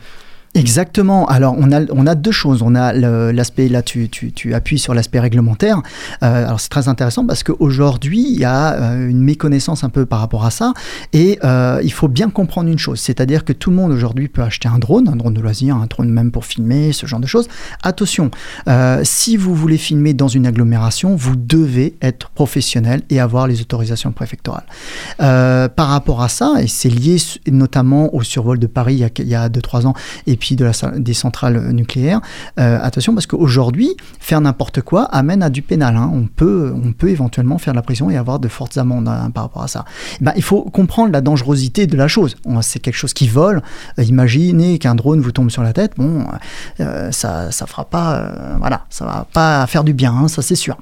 [0.55, 1.29] Exactement.
[1.29, 2.63] Alors, on a, on a deux choses.
[2.63, 5.81] On a l'aspect, là, tu, tu, tu appuies sur l'aspect réglementaire.
[6.25, 10.07] Euh, alors, c'est très intéressant parce qu'aujourd'hui, il y a euh, une méconnaissance un peu
[10.07, 10.75] par rapport à ça.
[11.13, 12.99] Et euh, il faut bien comprendre une chose.
[12.99, 15.87] C'est-à-dire que tout le monde aujourd'hui peut acheter un drone, un drone de loisir, un
[15.87, 17.47] drone même pour filmer, ce genre de choses.
[17.83, 18.31] Attention,
[19.05, 24.13] si vous voulez filmer dans une agglomération, vous devez être professionnel et avoir les autorisations
[24.13, 24.67] préfectorales.
[25.19, 29.49] Par rapport à ça, et c'est lié notamment au survol de Paris il y a
[29.49, 29.95] 2-3 ans,
[30.27, 32.21] et puis de la, des centrales nucléaires,
[32.59, 35.97] euh, attention parce qu'aujourd'hui, faire n'importe quoi amène à du pénal.
[35.97, 36.11] hein.
[36.13, 39.31] On, peut, on peut éventuellement faire de la prison et avoir de fortes amendes hein,
[39.33, 39.85] par rapport à ça.
[40.21, 42.37] Ben, il faut comprendre la dangerosité de la chose.
[42.63, 43.63] C'est quelque chose qui vole.
[43.99, 45.93] Euh, imaginez qu'un drone vous tombe sur la tête.
[45.97, 46.25] Bon,
[46.81, 50.43] euh, ça ça fera pas, euh, voilà, ça va pas faire du bien, hein, ça
[50.43, 50.77] c'est sûr.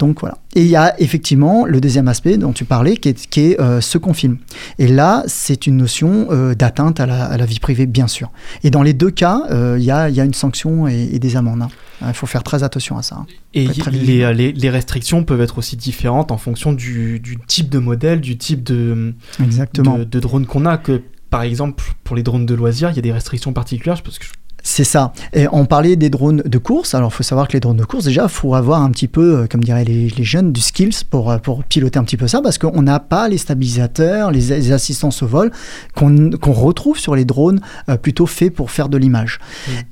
[0.00, 0.38] Donc voilà.
[0.56, 3.60] Et il y a effectivement le deuxième aspect dont tu parlais, qui est, qui est
[3.60, 4.38] euh, ce qu'on filme.
[4.78, 8.32] Et là, c'est une notion euh, d'atteinte à la, à la vie privée, bien sûr.
[8.64, 11.10] Et dans les deux cas, euh, il y, a, il y a une sanction et,
[11.12, 11.62] et des amendes.
[11.62, 11.68] hein.
[12.06, 13.16] Il faut faire très attention à ça.
[13.20, 13.26] hein.
[13.54, 14.30] Et les, vigilant.
[14.32, 18.36] les, les restrictions peuvent être aussi différentes en fonction du, du type de modèle, du
[18.36, 19.98] type de, Exactement.
[19.98, 20.76] de, de drone qu'on a.
[20.76, 24.02] Que, par exemple, pour les drones de loisirs, il y a des restrictions particulières.
[24.02, 24.32] Parce que je-
[24.66, 25.12] C'est ça.
[25.34, 26.94] Et on parlait des drones de course.
[26.94, 29.08] Alors, il faut savoir que les drones de course, déjà, il faut avoir un petit
[29.08, 32.16] peu, euh, comme diraient les, les jeunes, du skills pour, euh, pour piloter un petit
[32.16, 35.50] peu ça, parce qu'on n'a pas les stabilisateurs, les, les assistances au vol
[35.94, 39.38] qu'on retrouve sur les drones euh, plutôt faits pour faire de l'image.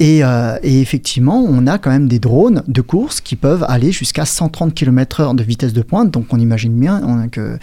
[0.01, 3.93] Et, euh, et effectivement, on a quand même des drones de course qui peuvent aller
[3.93, 6.11] jusqu'à 130 km/h de vitesse de pointe.
[6.11, 7.59] Donc, on imagine bien on- que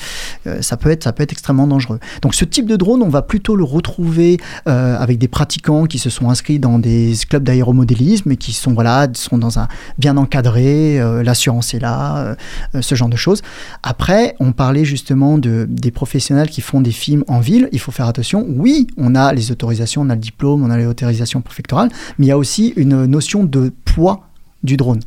[0.45, 1.99] euh, ça, peut être, ça peut être extrêmement dangereux.
[2.21, 6.11] Donc, ce type de drone, on va plutôt le retrouver avec des pratiquants qui se
[6.11, 11.23] sont inscrits dans des clubs d'aéromodélisme qui sont, voilà, sont dans un bien encadré, euh,
[11.23, 12.35] l'assurance est là, euh,
[12.75, 13.41] euh, ce genre de choses.
[13.83, 17.69] Après, on parlait justement de, des professionnels qui font des films en ville.
[17.71, 18.45] Il faut faire attention.
[18.47, 22.27] Oui, on a les autorisations, on a le diplôme, on a les autorisations préfectorales, mais
[22.27, 24.28] il y a aussi une notion de poids
[24.63, 24.99] du drone.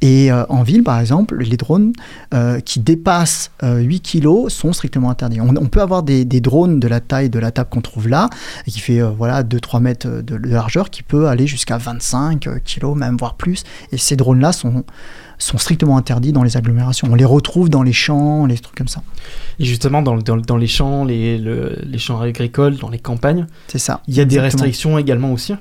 [0.00, 1.92] Et euh, en ville, par exemple, les drones
[2.32, 5.40] euh, qui dépassent euh, 8 kg sont strictement interdits.
[5.40, 8.08] On, on peut avoir des, des drones de la taille de la table qu'on trouve
[8.08, 8.30] là,
[8.66, 12.48] et qui fait euh, voilà 2-3 mètres de, de largeur, qui peut aller jusqu'à 25
[12.64, 13.64] kg, même voire plus.
[13.92, 14.84] Et ces drones-là sont,
[15.36, 17.08] sont strictement interdits dans les agglomérations.
[17.10, 19.02] On les retrouve dans les champs, les trucs comme ça.
[19.58, 23.46] Et justement, dans, dans, dans les champs, les, le- les champs agricoles, dans les campagnes,
[23.68, 24.00] C'est ça.
[24.08, 25.52] il y a des restrictions également aussi?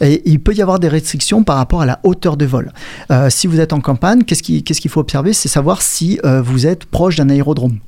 [0.00, 2.72] Et il peut y avoir des restrictions par rapport à la hauteur de vol.
[3.10, 5.32] Euh, si vous êtes en campagne, qu'est-ce qui- qu'est-ce qu'il faut observer?
[5.32, 7.78] C'est savoir si euh, vous êtes proche d'un aérodrome.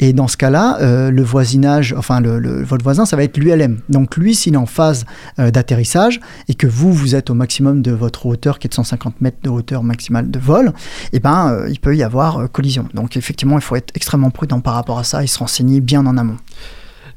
[0.00, 3.80] Et dans ce cas-là, euh, le voisinage, enfin le, le- voisin, ça va être l'ULM.
[3.88, 5.04] Donc lui, s'il est en phase
[5.38, 9.20] d'atterrissage et que vous, vous êtes au maximum de votre hauteur, qui est de 150
[9.20, 10.72] mètres de hauteur maximale de vol,
[11.12, 12.88] eh ben, il peut y avoir collision.
[12.94, 16.04] Donc effectivement, il faut être extrêmement prudent par rapport à ça et se renseigner bien
[16.06, 16.36] en amont.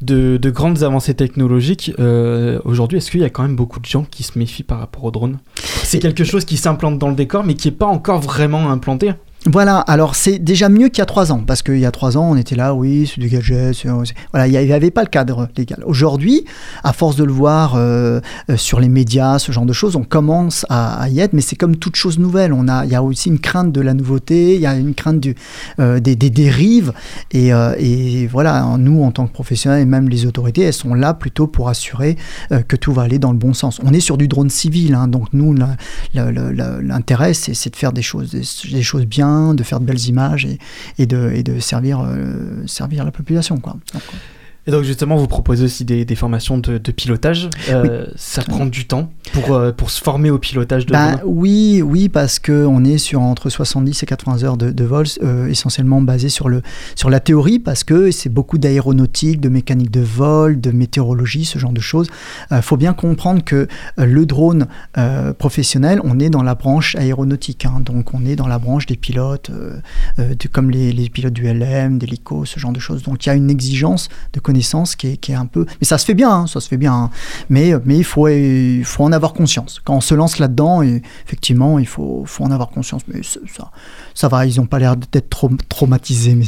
[0.01, 3.85] De, de grandes avancées technologiques, euh, aujourd'hui, est-ce qu'il y a quand même beaucoup de
[3.85, 5.39] gens qui se méfient par rapport aux drones
[5.83, 9.13] C'est quelque chose qui s'implante dans le décor, mais qui n'est pas encore vraiment implanté.
[9.47, 12.17] Voilà, alors c'est déjà mieux qu'il y a trois ans, parce qu'il y a trois
[12.17, 13.87] ans, on était là, oui, c'est du gadget, c'est-
[14.31, 15.83] voilà, il n'y avait pas le cadre légal.
[15.85, 16.45] Aujourd'hui,
[16.83, 20.03] à force de le voir euh, euh, sur les médias, ce genre de choses, on
[20.03, 22.53] commence à, y être, mais c'est comme toute chose nouvelle.
[22.53, 24.95] On a, il y a aussi une crainte de la nouveauté, il y a une
[24.95, 25.23] crainte
[25.79, 26.91] euh, des, dérives,
[27.31, 27.75] et, euh,
[28.31, 31.69] voilà, nous, en tant que professionnels, et même les autorités, elles sont là plutôt pour
[31.69, 32.17] assurer
[32.51, 33.79] euh, que tout va aller dans le bon sens.
[33.83, 35.55] On est sur du drone civil, hein, donc nous,
[36.15, 40.47] l'intérêt, c'est de faire des choses, des choses bien, de faire de belles images
[40.97, 41.59] et, de,
[42.01, 43.61] euh, servir la population.
[44.67, 47.49] Et donc justement, vous proposez aussi des, des formations de, de pilotage.
[47.69, 51.83] Euh, Ça prend du temps pour, euh, pour se former au pilotage de drone oui,
[51.83, 55.47] oui, parce que on est sur entre 70 et 80 heures de, de vol, euh,
[55.47, 56.63] essentiellement basé sur, le,
[56.95, 61.59] sur la théorie, parce que c'est beaucoup d'aéronautique, de mécanique de vol, de météorologie, ce
[61.59, 62.07] genre de choses.
[62.49, 64.65] Il faut bien comprendre que le drone
[65.37, 68.95] professionnel, on est dans la branche aéronautique, hein, donc on est dans la branche des
[68.95, 73.03] pilotes, de- comme les, les pilotes du LM, des LICO, ce genre de choses.
[73.03, 74.54] Donc il y a une exigence de connaissance
[74.95, 75.65] qui est, qui est un peu...
[75.81, 76.93] Mais ça se fait bien, hein, ça se fait bien.
[76.93, 77.09] hein.
[77.49, 79.81] Mais, mais il, faut, il faut en avoir conscience.
[79.83, 80.81] Quand on se lance là-dedans,
[81.25, 83.01] effectivement, il faut, faut en avoir conscience.
[83.07, 83.71] Mais ça,
[84.13, 86.35] ça, va, ils n'ont pas l'air d'être trop traumatisés.
[86.35, 86.45] Mais...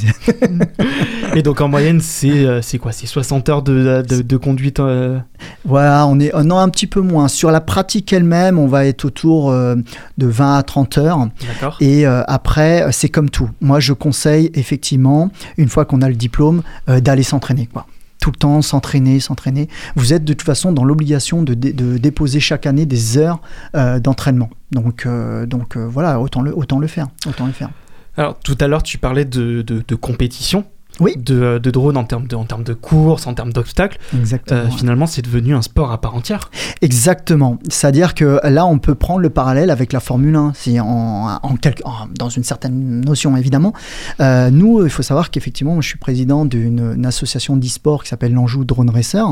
[1.36, 2.92] Et donc en moyenne, c'est euh, c'est quoi?
[2.92, 5.20] C'est 60 heures de, de, de conduite euh,
[5.66, 7.28] Voilà, on est non, un petit peu moins.
[7.28, 9.76] Sur la pratique elle-même, on va être autour euh,
[10.18, 11.28] de 20 à 30 heures.
[11.48, 11.78] D'accord.
[11.80, 13.50] Et après, c'est comme tout.
[13.62, 17.68] Moi, je conseille effectivement, une fois qu'on a le diplôme, d'aller s'entraîner.
[17.72, 17.86] Quoi.
[18.20, 19.70] Tout le temps, s'entraîner, s'entraîner.
[19.96, 23.42] Vous êtes de toute façon dans l'obligation de, dé- de déposer chaque année des heures
[23.76, 24.50] euh, d'entraînement.
[24.72, 25.46] Donc, euh,
[25.78, 26.52] euh, voilà, autant le,
[26.88, 27.08] faire.
[27.28, 27.70] Autant le faire.
[28.18, 30.66] Alors tout à l'heure, tu parlais de compétition.
[31.00, 31.16] Oui.
[31.18, 33.98] De, de drone en termes de, en termes de course, en termes d'obstacles.
[34.18, 34.60] Exactement.
[34.62, 36.50] Euh, finalement, c'est devenu un sport à part entière.
[36.82, 37.60] Exactement.
[37.70, 41.56] C'est-à-dire que là, on peut prendre le parallèle avec la Formule 1, c'est en, en
[41.58, 43.74] quelque- en- dans une certaine notion évidemment.
[44.20, 48.34] Euh, nous, il faut savoir qu'effectivement, je suis président d'une une association d'e-sport qui s'appelle
[48.34, 49.26] l'Anjou Drone Racer,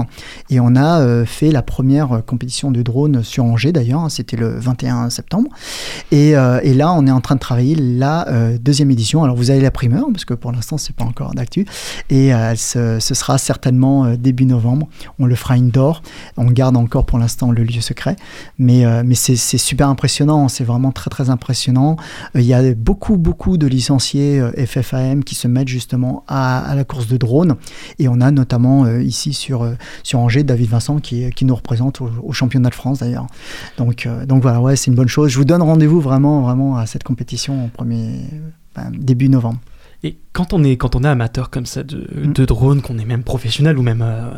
[0.50, 4.10] et on a euh, fait la première euh, compétition de drone sur Angers d'ailleurs, hein,
[4.10, 5.50] c'était le 21 septembre.
[6.12, 9.24] Et, euh, et là, on est en train de travailler la euh, deuxième édition.
[9.24, 11.34] Alors, vous avez la primeur, parce que pour l'instant, c'est pas encore
[12.10, 14.88] Et euh, ce, sera certainement euh, début novembre.
[15.20, 16.02] On le fera indoor.
[16.38, 18.16] On garde encore pour l'instant le lieu secret.
[18.58, 20.48] Mais, euh, c'est super impressionnant.
[20.48, 21.96] C'est vraiment très, très impressionnant.
[22.36, 27.08] Il y a beaucoup, beaucoup de licenciés FFAM qui se mettent justement à, la course
[27.08, 27.56] de drone.
[28.00, 29.68] Et on a notamment ici sur,
[30.04, 33.28] sur Angers David Vincent qui, nous représente au, championnat de France d'ailleurs.
[33.78, 34.08] Donc,
[34.42, 35.32] voilà, ouais, c'est une bonne chose.
[35.32, 37.70] Je vous donne rendez-vous vraiment, vraiment à cette compétition
[38.76, 39.60] ben, début novembre.
[40.04, 42.34] Et quand on est, quand on est amateur comme ça de, Mm.
[42.34, 44.30] de drone, qu'on est même professionnel ou même euh,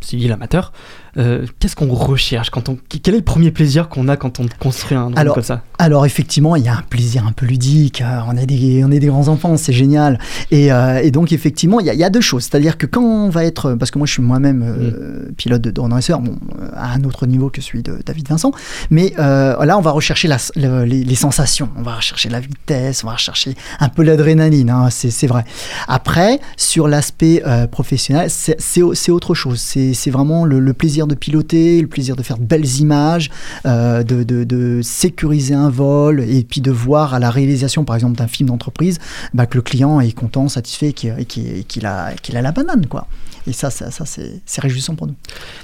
[0.00, 0.72] civil amateur,
[1.16, 4.46] euh, qu'est-ce qu'on recherche quand on, Quel est le premier plaisir qu'on a quand on
[4.60, 5.62] construit un Alors, comme ça?
[5.78, 8.00] Alors effectivement, il y a un plaisir un peu ludique.
[8.00, 10.18] euh, On est des, on est des grands enfants, c'est génial.
[10.52, 12.44] Et, euh, et donc effectivement, il y, a- il y a deux choses.
[12.44, 15.70] C'est-à-dire que quand on va être, parce que moi je suis moi-même euh, pilote de
[15.72, 16.38] drone racer, bon,
[16.74, 18.52] à un autre niveau que celui de David Vincent,
[18.90, 23.02] mais là on va rechercher la- le- les, les sensations, on va rechercher la vitesse,
[23.04, 24.70] on va rechercher un peu l'adrénaline.
[24.70, 25.44] hein, c'est vrai.
[25.88, 29.60] Après, sur l'aspect professionnel, c'est autre chose.
[29.60, 33.30] C'est c'est vraiment le, le plaisir de piloter, le plaisir de faire de belles images,
[33.66, 37.96] euh, de, de- de sécuriser un vol et puis de voir à la réalisation, par
[37.96, 38.98] exemple, d'un film d'entreprise,
[39.34, 42.86] bah, que le client est content, satisfait et qu'il a, la banane.
[42.86, 43.06] Quoi.
[43.46, 45.14] Et ça, ça, ça c'est réjouissant pour nous.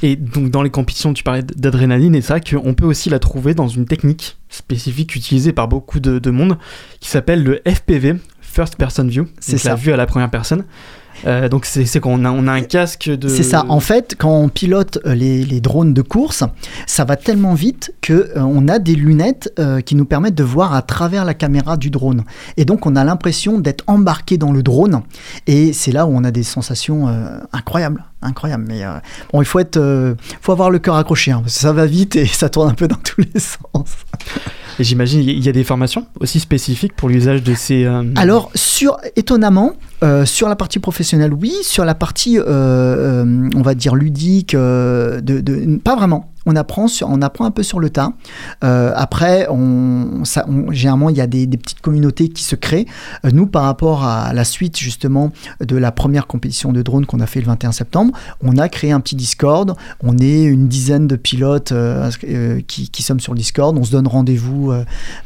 [0.03, 3.19] Et donc dans les compétitions, tu parlais d'adrénaline et c'est vrai qu'on peut aussi la
[3.19, 6.57] trouver dans une technique spécifique utilisée par beaucoup de, de monde
[7.01, 9.27] qui s'appelle le FPV, First Person View.
[9.41, 9.63] C'est.
[9.65, 10.65] La vue à la première personne.
[11.27, 13.29] Euh, donc c'est qu'on a, on a un casque de...
[13.29, 13.65] C'est ça.
[13.69, 16.45] En fait, quand on pilote euh, les, les drones de course,
[16.87, 20.45] ça va tellement vite que euh, on a des lunettes euh, qui nous permettent de
[20.45, 22.25] voir à travers la caméra du drone.
[22.57, 25.03] Et donc, on a l'impression d'être embarqué dans le drone.
[25.47, 27.07] Et c'est là où on a des sensations
[27.53, 28.65] incroyables, incroyables.
[28.67, 28.93] Mais euh,
[29.33, 31.87] bon, il faut être, euh, faut avoir le cœur accroché, hein, parce que ça va
[31.87, 33.97] vite et ça tourne un peu dans tous les sens.
[34.79, 37.85] Et j'imagine il y a des formations aussi spécifiques pour l'usage de ces...
[37.85, 41.53] euh, Alors, sur, étonnamment, euh, sur la partie professionnelle, oui.
[41.63, 46.31] Sur la partie, euh, euh, on va dire, ludique, pas vraiment.
[46.49, 48.13] On apprend, on apprend un peu sur le tas.
[48.61, 49.49] Après,
[50.71, 52.87] généralement, il y a des, petites communautés qui se créent.
[53.25, 57.27] Nous, par rapport à la suite, justement, de la première compétition de drone qu'on a
[57.27, 58.13] fait le 21 septembre,
[58.45, 59.75] on a créé un petit Discord.
[60.05, 61.75] On est une dizaine de pilotes
[62.69, 63.77] qui, sommes sur le Discord.
[63.77, 64.73] On se donne rendez-vous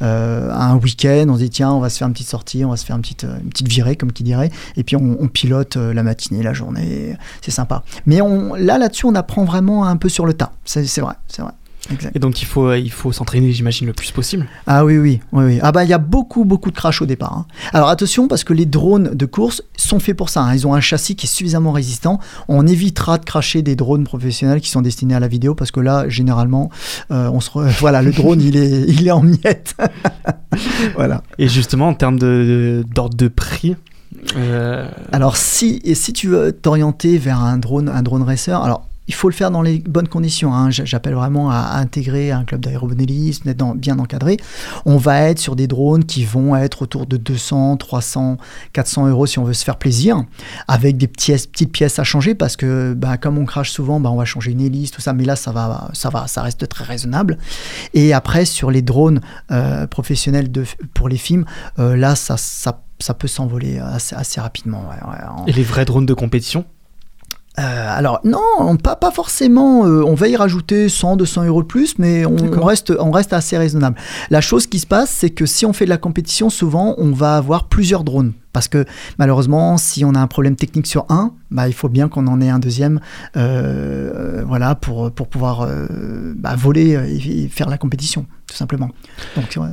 [0.02, 2.70] euh, un week-end, on se dit tiens, on va se faire une petite sortie, on
[2.70, 5.92] va se faire une petite virée, comme qui dirait, et puis on, on pilote euh,
[5.94, 7.82] la matinée, la journée, c'est sympa.
[8.06, 11.42] Mais on, là, là-dessus, on apprend vraiment un peu sur le tas, c'est vrai, c'est
[11.42, 11.52] vrai.
[11.90, 12.14] Exact.
[12.14, 14.46] Et donc il faut, euh, il faut s'entraîner, j'imagine, le plus possible.
[14.66, 15.58] Ah oui, oui, oui, oui.
[15.62, 17.32] Ah bah il y a beaucoup, beaucoup de crash au départ.
[17.32, 17.46] hein.
[17.72, 20.42] Alors attention, parce que les drones de course sont faits pour ça.
[20.42, 20.54] hein.
[20.54, 22.20] Ils ont un châssis qui est suffisamment résistant.
[22.48, 25.80] On évitera de cracher des drones professionnels qui sont destinés à la vidéo, parce que
[25.80, 26.70] là, généralement,
[27.10, 29.74] euh, on se re- voilà, le drone, il est, il est en miettes.
[30.94, 31.22] voilà.
[31.38, 33.74] Et justement, en termes de- d'ordre de, prix,
[34.36, 38.86] euh, Alors si, et si tu veux t'orienter vers un drone, un drone racer, alors
[39.10, 40.54] il faut le faire dans les bonnes conditions.
[40.54, 40.70] hein.
[40.70, 44.36] J'appelle vraiment à, intégrer un club d'aéromodellisme, d'être bien encadré.
[44.86, 48.36] On va être sur des drones qui vont être autour de 200, 300,
[48.72, 50.22] 400 euros si on veut se faire plaisir,
[50.68, 54.16] avec des petites pièces à changer parce que bah, comme on crache souvent, bah, on
[54.16, 55.12] va changer une hélice, tout ça.
[55.12, 57.36] Mais là, ça va, ça va, ça reste très raisonnable.
[57.94, 60.52] Et après, sur les drones euh, professionnels
[60.94, 61.46] pour les films,
[61.80, 62.36] euh, là, ça,
[63.00, 64.82] ça peut s'envoler assez, assez rapidement.
[64.88, 65.24] ouais, ouais.
[65.28, 66.64] En- Et les vrais drones de compétition?
[67.58, 67.62] Euh,
[67.98, 69.84] alors non, pas, pas forcément.
[69.84, 73.10] euh, on va y rajouter 100, 200 euros de plus, mais on, on reste, on
[73.10, 73.96] reste assez raisonnable.
[74.30, 77.10] La chose qui se passe, c'est que si on fait de la compétition, souvent on
[77.10, 78.32] va avoir plusieurs drones.
[78.52, 78.84] Parce que
[79.18, 82.40] malheureusement, si on a un problème technique sur un, bah, il faut bien qu'on en
[82.40, 83.00] ait un deuxième
[83.36, 85.68] euh, voilà, pour, pour pouvoir
[86.36, 88.88] bah, voler et, et faire la compétition, tout simplement.
[89.36, 89.70] Donc, ouais.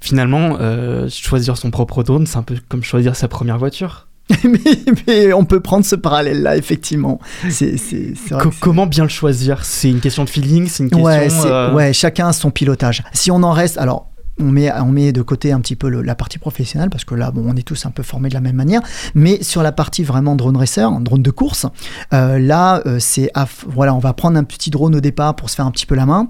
[0.00, 4.06] Finalement, euh, choisir son propre drone, c'est un peu comme choisir sa première voiture.
[4.44, 4.58] mais,
[5.06, 7.18] mais on peut prendre ce parallèle-là, effectivement.
[7.48, 9.64] C'est, c'est, c'est vrai Co- que c'est- comment bien le choisir?
[9.64, 11.04] C'est une question de feeling, c'est une question.
[11.06, 13.02] Ouais, c'est- euh, ouais, chacun a son pilotage.
[13.14, 14.10] Si on en reste, alors
[14.40, 17.30] on met, on met de côté un petit peu la partie professionnelle parce que là,
[17.30, 18.80] bon, on est tous un peu formés de la même manière.
[19.14, 21.66] Mais sur la partie vraiment drone racer, drone de course,
[22.12, 23.30] euh, là, euh, c'est
[23.66, 25.94] voilà, on va prendre un petit drone au départ pour se faire un petit peu
[25.94, 26.28] la main.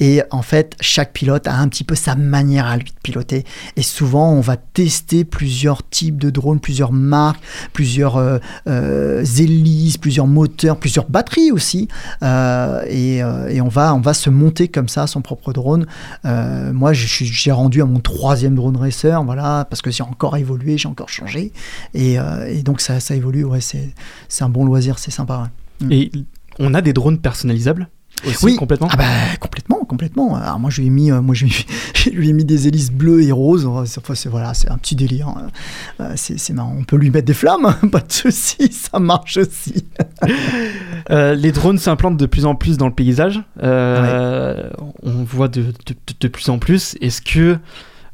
[0.00, 3.44] Et en fait, chaque pilote a un petit peu sa manière à lui de piloter.
[3.76, 7.42] Et souvent, on va tester plusieurs types de drones, plusieurs marques,
[7.72, 8.38] plusieurs euh,
[9.38, 11.88] hélices, plusieurs moteurs, plusieurs batteries aussi.
[12.22, 15.86] Et, et on va, on va se monter comme ça son propre drone.
[16.24, 20.36] Moi, je suis- j'ai rendu à mon troisième drone racer, voilà, parce que j'ai encore
[20.36, 21.52] évolué, j'ai encore changé.
[21.94, 23.44] Et, euh, donc ça, ça évolue.
[23.44, 23.94] Ouais, c'est,
[24.40, 25.52] un bon loisir, c'est sympa.
[25.80, 25.92] Mm.
[25.92, 26.10] Et
[26.58, 27.88] on a des drones personnalisables?
[28.26, 28.56] Aussi, Oui.
[28.56, 29.04] complètement Ah bah
[29.40, 30.36] complètement, complètement.
[30.36, 32.66] Alors moi je lui ai mis, euh, moi je lui, je lui ai mis des
[32.68, 33.66] hélices bleues et roses.
[33.66, 35.28] Enfin, c'est, enfin, c'est- voilà, c'est un petit délire.
[35.28, 35.48] hein.
[36.00, 36.74] Euh, c'est, marrant.
[36.78, 39.84] On peut lui mettre des flammes, pas de souci, ça marche aussi.
[41.10, 43.40] Euh, les drones s'implantent de plus en plus dans le paysage.
[43.62, 44.68] Euh,
[45.04, 46.96] On voit de, de- de- de plus en plus.
[47.00, 47.58] Est-ce que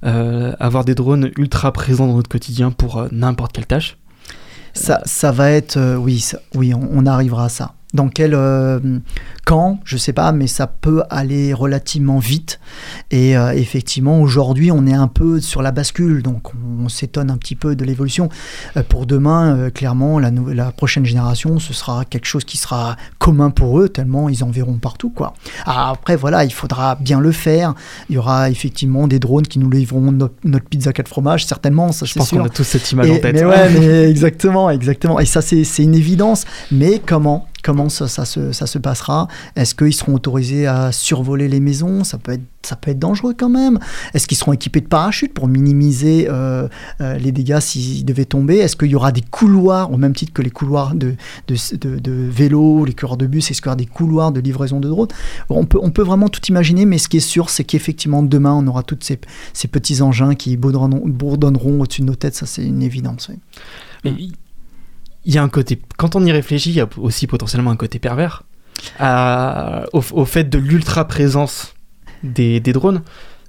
[0.02, 3.96] avoir des drones ultra présents dans notre quotidien pour n'importe quelle tâche?
[4.74, 7.74] Ça, ça va être, oui, ça- oui, on, on arrivera à ça.
[7.94, 8.80] Dans quel euh,
[9.44, 12.60] quand, je sais pas, mais ça peut aller relativement vite.
[13.10, 17.36] Et euh, effectivement, aujourd'hui, on est un peu sur la bascule, donc on, s'étonne un
[17.36, 18.28] petit peu de l'évolution.
[18.76, 22.96] Euh, pour demain, euh, clairement, la, la prochaine génération, ce sera quelque chose qui sera
[23.18, 25.34] commun pour eux, tellement ils en verront partout, quoi.
[25.66, 27.74] Ah, après, voilà, il faudra bien le faire.
[28.08, 31.90] Il y aura effectivement des drones qui nous livreront notre, notre pizza 4 fromages, certainement,
[31.92, 33.34] ça Je pense qu'on a tous cette image Et- en tête.
[33.34, 35.18] Mais ouais, mais exactement, exactement.
[35.18, 36.44] Et ça, c'est une évidence.
[36.70, 41.46] Mais comment Comment ça, ça, se, ça se passera Est-ce qu'ils seront autorisés à survoler
[41.48, 42.02] les maisons?
[42.02, 43.78] Ça peut, être, ça peut être dangereux quand même.
[44.14, 46.66] Est-ce qu'ils seront équipés de parachutes pour minimiser euh,
[47.00, 48.56] euh, les dégâts s'ils devaient tomber?
[48.56, 51.14] Est-ce qu'il y aura des couloirs, au même titre que les couloirs de,
[51.46, 54.40] de, de, de vélo, les couloirs de bus Est-ce qu'il y aura des couloirs de
[54.40, 55.08] livraison de drones?
[55.48, 58.54] On peut, on peut vraiment tout imaginer, mais ce qui est sûr, c'est qu'effectivement, demain,
[58.54, 59.20] on aura tous ces,
[59.52, 62.34] ces petits engins qui bourdonneront, bourdonneront au-dessus de nos têtes.
[62.34, 63.28] Ça, c'est une évidence.
[63.30, 63.38] oui.
[64.04, 64.14] Mais
[65.24, 65.80] il y a un côté.
[65.96, 68.42] Quand on y réfléchit, il y a aussi potentiellement un côté pervers
[69.92, 71.74] au, fait de l'ultra présence
[72.22, 73.02] des, drones.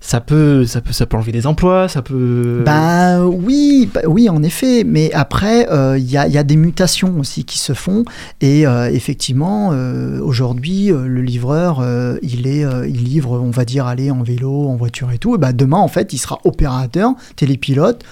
[0.05, 2.61] Ça peut, ça peut, ça peut enlever des emplois, ça peut.
[2.65, 4.83] Bah oui, bah oui, en effet.
[4.83, 8.03] Mais après, euh, il y, a, des mutations aussi qui se font.
[8.41, 11.81] Et euh, effectivement, euh, aujourd'hui, le livreur,
[12.21, 15.35] il, est, il livre, on va dire, aller en vélo, en voiture et tout.
[15.35, 18.03] Et bah, demain, en fait, il sera opérateur, télépilote,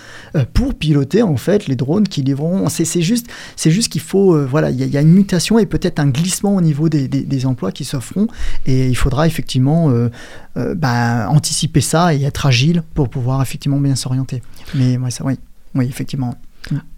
[0.54, 2.68] pour piloter en fait les drones qui livreront.
[2.70, 5.12] C'est juste, c'est juste qu'il faut, euh, voilà, il y, a- il y a une
[5.14, 8.28] mutation et peut-être un glissement au niveau des, des- des emplois qui se feront.
[8.66, 10.10] Et il faudra effectivement euh,
[10.58, 14.42] euh, bah, anticiper ça et être agile pour pouvoir effectivement bien s'orienter.
[14.76, 15.36] Mais ouais, ça, oui,
[15.76, 16.36] oui, effectivement.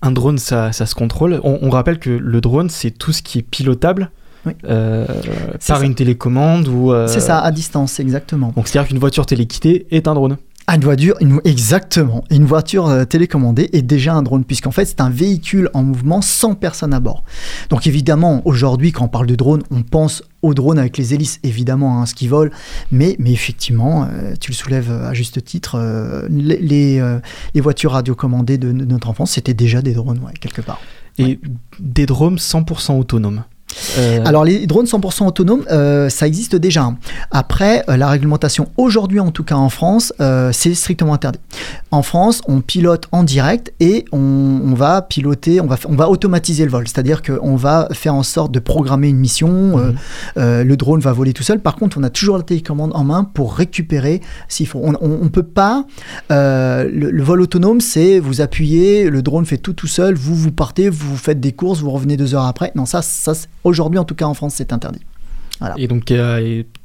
[0.02, 1.40] Un drone, ça, ça se contrôle.
[1.44, 4.12] On, on rappelle que le drone, c'est tout ce qui est pilotable
[4.46, 4.52] Oui.
[4.66, 5.06] euh,
[5.68, 5.86] par ça.
[5.86, 6.92] une télécommande ou.
[6.92, 8.52] euh, C'est ça, à distance, exactement.
[8.56, 10.38] Donc c'est-à-dire qu'une voiture téléquittée est un drone.
[10.68, 10.78] Ah,
[11.20, 12.24] une exactement.
[12.30, 16.22] Une voiture euh, télécommandée est déjà un drone, puisqu'en fait, c'est un véhicule en mouvement
[16.22, 17.24] sans personne à bord.
[17.70, 21.40] Donc, évidemment, aujourd'hui, quand on parle de drone, on pense au drone avec les hélices,
[21.42, 22.52] évidemment, hein, ce qui vole.
[22.92, 27.20] Mais, mais effectivement, euh, tu le soulèves à juste titre, euh, les, les, euh,
[27.56, 30.80] les voitures radiocommandées de, de notre enfance, c'était déjà des drones, ouais, quelque part.
[31.18, 31.40] Et
[31.80, 33.44] des drones 100% autonomes.
[33.98, 36.84] Euh, Alors les drones 100% autonomes, euh, ça existe déjà.
[36.84, 36.98] hein.
[37.32, 40.14] Après, euh, la réglementation aujourd'hui, en tout cas en France,
[40.52, 41.40] c'est strictement interdit.
[41.92, 46.10] En France, on pilote en direct et on, on va piloter, on va, on va
[46.10, 46.88] automatiser le vol.
[46.88, 49.94] C'est-à-dire qu'on va faire en sorte de programmer une mission.
[50.38, 51.60] euh, le drone va voler tout seul.
[51.60, 54.82] Par contre, on a toujours la télécommande en main pour récupérer s'il faut.
[54.84, 54.92] On
[55.24, 55.86] ne peut pas.
[56.30, 60.52] le, le vol autonome, c'est vous appuyez, le drone fait tout tout seul, vous vous
[60.52, 62.72] partez, vous faites des courses, vous revenez deux heures après.
[62.76, 65.02] Non, ça, ça c'est- Aujourd'hui, en tout cas en France, c'est interdit.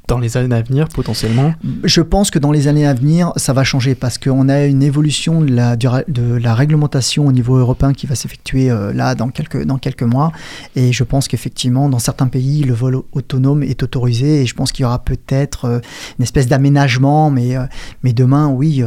[0.09, 1.53] Dans les années à venir, potentiellement
[1.83, 4.81] Je pense que dans les années à venir, ça va changer parce qu'on a une
[4.81, 9.77] évolution de la, réglementation au niveau européen qui va s'effectuer euh, là dans quelques, dans
[9.77, 10.31] quelques mois.
[10.75, 14.71] Et je pense qu'effectivement, dans certains pays, le vol autonome est autorisé et je pense
[14.71, 15.79] qu'il y aura peut-être euh,
[16.17, 17.29] une espèce d'aménagement.
[17.29, 17.65] Mais, euh,
[18.03, 18.83] mais demain, oui,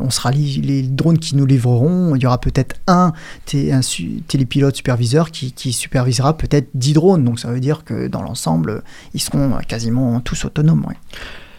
[0.00, 2.16] on sera les drones qui nous livreront.
[2.16, 3.12] Il y aura peut-être un,
[3.54, 7.24] un su- télépilote superviseur qui, qui supervisera peut-être 10 drones.
[7.24, 10.53] Donc ça veut dire que dans l'ensemble, ils seront quasiment tous autonomes.
[10.62, 10.96] Ouais.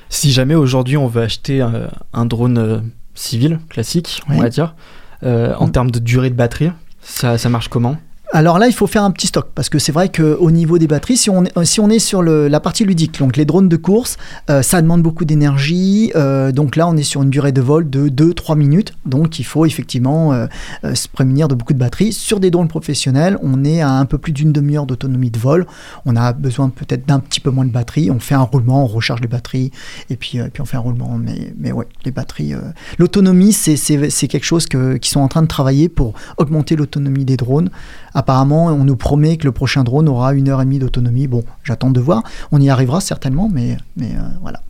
[0.10, 2.80] Si jamais aujourd'hui on veut acheter un, un drone euh,
[3.16, 4.40] civil, classique, on Oui.
[4.42, 4.76] va dire,
[5.24, 6.72] euh, en termes de durée de batterie,
[7.02, 7.98] ça, ça marche comment?
[8.34, 10.88] Alors là, il faut faire un petit stock parce que c'est vrai qu'au niveau des
[10.88, 14.18] batteries, si on est, sur la partie ludique, donc les drones de course,
[14.50, 16.12] euh, ça demande beaucoup d'énergie.
[16.16, 18.94] euh, donc là, on est sur une durée de vol de 2-3 minutes.
[19.06, 20.48] Donc il faut effectivement euh,
[20.96, 22.12] se prémunir de beaucoup de batteries.
[22.14, 25.66] Sur des drones professionnels, on est à un peu plus d'une demi-heure d'autonomie de vol.
[26.06, 28.10] On a besoin peut-être d'un petit peu moins de batterie.
[28.12, 29.72] On fait un roulement, on recharge les batteries
[30.10, 31.18] et puis, on fait un roulement.
[31.22, 32.54] Mais, mais ouais, les batteries.
[32.98, 37.70] L'autonomie, c'est- quelque chose qu'ils sont en train de travailler pour augmenter l'autonomie des drones.
[38.16, 41.28] Apparemment, on nous promet que le prochain drone aura une heure et demie d'autonomie.
[41.28, 42.24] Bon, j'attends de voir.
[42.52, 44.62] On y arrivera certainement, mais, mais euh, voilà.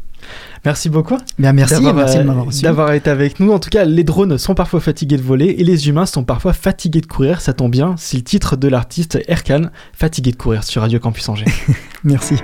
[0.65, 1.17] Merci beaucoup.
[1.37, 2.23] Bien, merci, d'avoir, euh,
[2.63, 3.51] d'avoir été avec nous.
[3.51, 6.53] En tout cas, les drones sont parfois fatigués de voler et les humains sont parfois
[6.53, 7.39] fatigués de courir.
[7.39, 11.29] Ça tombe bien, c'est le titre de l'artiste Erkan, fatigué de courir sur Radio Campus
[11.29, 11.45] Angers.
[12.03, 12.37] Merci.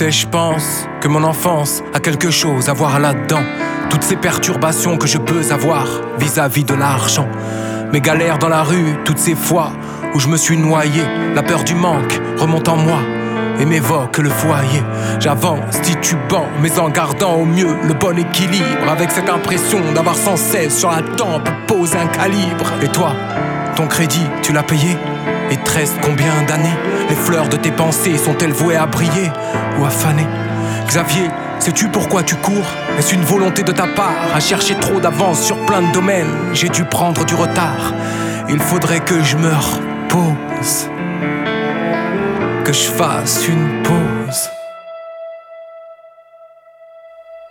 [0.00, 3.42] Sais, je pense que mon enfance a quelque chose à voir là-dedans.
[3.90, 5.86] Toutes ces perturbations que je peux avoir
[6.18, 7.28] vis-à-vis de l'argent.
[7.92, 9.72] Mes galères dans la rue, toutes ces fois
[10.14, 11.02] où je me suis noyé.
[11.34, 13.00] La peur du manque remonte en moi
[13.60, 14.82] et m'évoque le foyer.
[15.18, 18.88] J'avance titubant, mais en gardant au mieux le bon équilibre.
[18.90, 22.72] Avec cette impression d'avoir sans cesse sur la tempe posé un calibre.
[22.82, 23.12] Et toi,
[23.76, 24.96] ton crédit, tu l'as payé?
[25.50, 26.76] Et te reste combien d'années
[27.08, 29.30] Les fleurs de tes pensées sont-elles vouées à briller
[29.78, 30.26] ou à faner
[30.86, 31.28] Xavier,
[31.58, 32.66] sais-tu pourquoi tu cours
[32.98, 36.68] Est-ce une volonté de ta part à chercher trop d'avance sur plein de domaines J'ai
[36.68, 37.94] dû prendre du retard.
[38.48, 40.88] Il faudrait que je me repose.
[42.64, 44.50] Que je fasse une pause.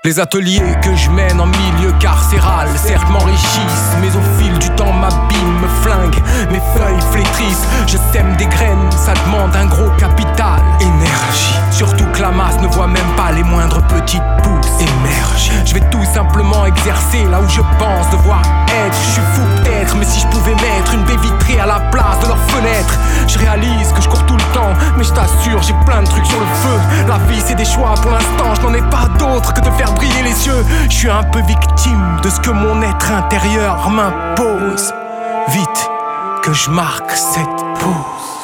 [0.06, 4.94] Les ateliers que je mène en milieu carcéral, certes m'enrichissent, mais au fil du temps
[4.94, 7.68] m'abîment, me flinguent, mes feuilles flétrissent.
[7.86, 11.60] Je sème des graines, ça demande un gros capital, énergie.
[11.72, 15.52] Surtout que la masse ne voit même pas les moindres petites pousses émerger.
[15.66, 18.42] Je vais tout simplement exercer là où je pense devoir
[18.92, 22.20] Je suis fou peut-être, mais si je pouvais mettre une baie vitrée à la place
[22.22, 22.98] de leur fenêtre,
[23.28, 26.26] je réalise que je cours tout le temps, mais je t'assure, j'ai plein de trucs
[26.26, 27.06] sur le feu.
[27.08, 29.92] La vie c'est des choix, pour l'instant je n'en ai pas d'autres que de faire
[29.94, 30.66] briller les yeux.
[30.90, 34.94] Je suis un peu victime de ce que mon être intérieur m'impose.
[35.50, 35.90] Vite
[36.44, 38.39] que je marque cette pause.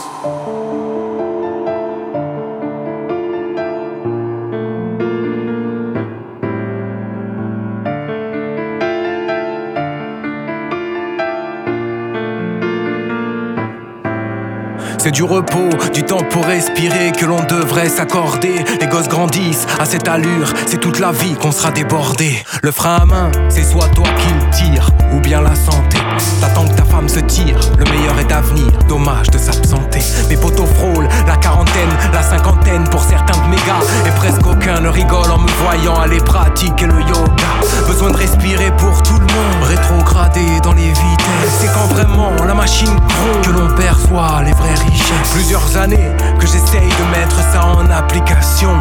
[15.06, 18.56] C'est du repos, du temps pour respirer que l'on devrait s'accorder.
[18.82, 22.43] Les gosses grandissent à cette allure, c'est toute la vie qu'on sera débordé.
[22.64, 25.99] Le frein à main, c'est soit toi qui le tire, ou bien la santé.
[26.41, 29.99] T'attends que ta femme se tire, le meilleur est à venir, dommage de s'absenter.
[30.28, 33.86] Mes potos frôlent la quarantaine, la cinquantaine pour certains de mes gars.
[34.08, 37.53] Et presque aucun ne rigole en me voyant aller pratiquer le yoga.
[37.86, 41.60] Besoin de respirer pour tout le monde, rétrogradé dans les vitesses.
[41.60, 42.97] C'est quand vraiment la machine
[43.43, 44.95] que l'on perçoit les vraies richesses.
[45.32, 48.78] Plusieurs années que j'essaye de mettre ça en application.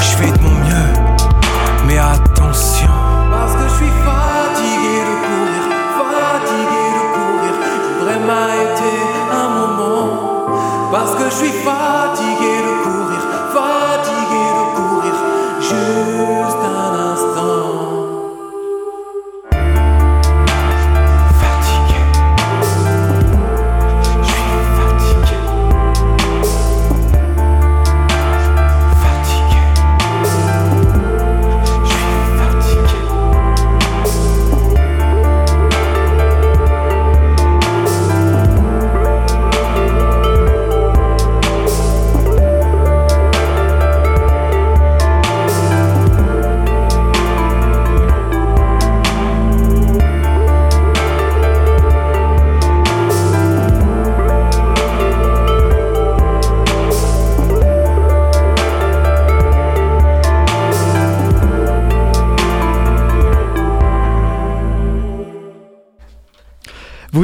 [0.00, 0.92] Je fais de mon mieux,
[1.86, 2.88] mais attention.
[3.30, 5.64] Parce que je suis fatigué de courir,
[6.12, 7.54] fatigué de courir.
[8.02, 8.92] Vraiment été
[9.32, 10.08] un moment.
[10.92, 11.75] Parce que je suis fatigué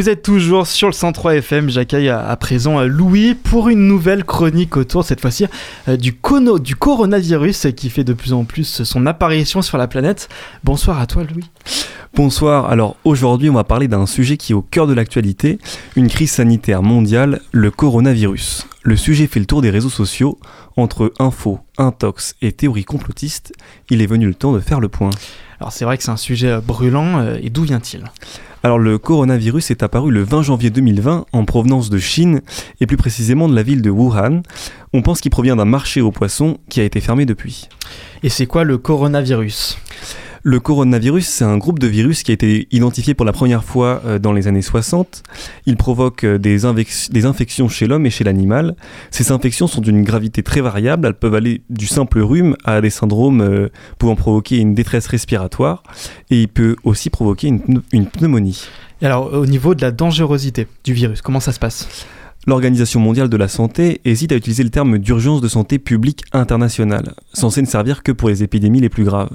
[0.03, 1.70] Vous êtes toujours sur le 103 FM.
[1.70, 5.46] J'accueille à, à présent euh, Louis pour une nouvelle chronique autour, cette fois-ci,
[5.86, 6.18] euh, du,
[6.61, 10.28] du coronavirus qui fait de plus en plus son apparition sur la planète.
[10.64, 11.48] Bonsoir à toi, Louis.
[12.14, 15.59] Bonsoir, alors aujourd'hui on va parler d'un sujet qui est au cœur de l'actualité,
[15.96, 18.66] une crise sanitaire mondiale, le coronavirus.
[18.82, 20.38] Le sujet fait le tour des réseaux sociaux,
[20.76, 23.55] entre infos, intox et théories complotistes,
[23.88, 25.11] il est venu le temps de faire le point.
[25.62, 28.02] Alors c'est vrai que c'est un sujet euh, brûlant, euh, et d'où vient-il?
[28.64, 32.40] Alors le coronavirus est apparu le 20 janvier 2020 en provenance de Chine
[32.80, 34.42] et plus précisément de la ville de Wuhan.
[34.92, 37.68] On pense qu'il provient d'un marché aux poissons qui a été fermé depuis.
[38.24, 39.78] Et c'est quoi le coronavirus?
[40.45, 44.03] Le coronavirus, c'est un groupe de virus qui a été identifié pour la première fois
[44.05, 45.22] euh, dans les années 60.
[45.66, 48.74] Il provoque euh, des, infections chez l'homme et chez l'animal.
[49.12, 51.07] Ces infections sont d'une gravité très variable.
[51.07, 53.68] Elles peuvent aller du simple rhume à des syndromes euh,
[53.99, 55.84] pouvant provoquer une détresse respiratoire.
[56.30, 57.47] Et il peut aussi provoquer
[57.93, 58.66] une pneumonie.
[59.01, 62.07] Et alors au niveau de la dangerosité du virus, comment ça se passe?
[62.45, 67.14] L'Organisation mondiale de la santé hésite à utiliser le terme d'urgence de santé publique internationale,
[67.32, 69.30] censé ne servir que pour les épidémies les plus graves.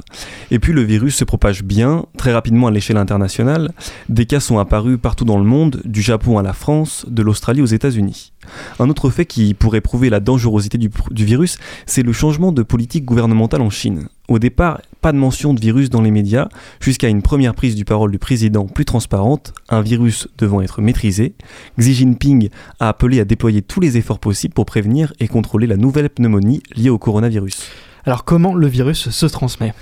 [0.52, 3.72] Et puis le virus se propage bien, très rapidement à l'échelle internationale.
[4.10, 7.62] Des cas sont apparus partout dans le monde, du Japon à la France, de l'Australie
[7.62, 8.34] aux États-Unis.
[8.78, 12.62] Un autre fait qui pourrait prouver la dangerosité du, du virus, c'est le changement de
[12.62, 14.10] politique gouvernementale en Chine.
[14.28, 16.50] Au départ, pas de mention de virus dans les médias,
[16.82, 21.34] jusqu'à une première prise du parole du président plus transparente, un virus devant être maîtrisé.
[21.80, 22.50] Xi Jinping
[22.82, 26.62] a appelé à déployer tous les efforts possibles pour prévenir et contrôler la nouvelle pneumonie
[26.76, 27.72] liée au coronavirus.
[28.04, 29.74] Alors comment le virus se transmet?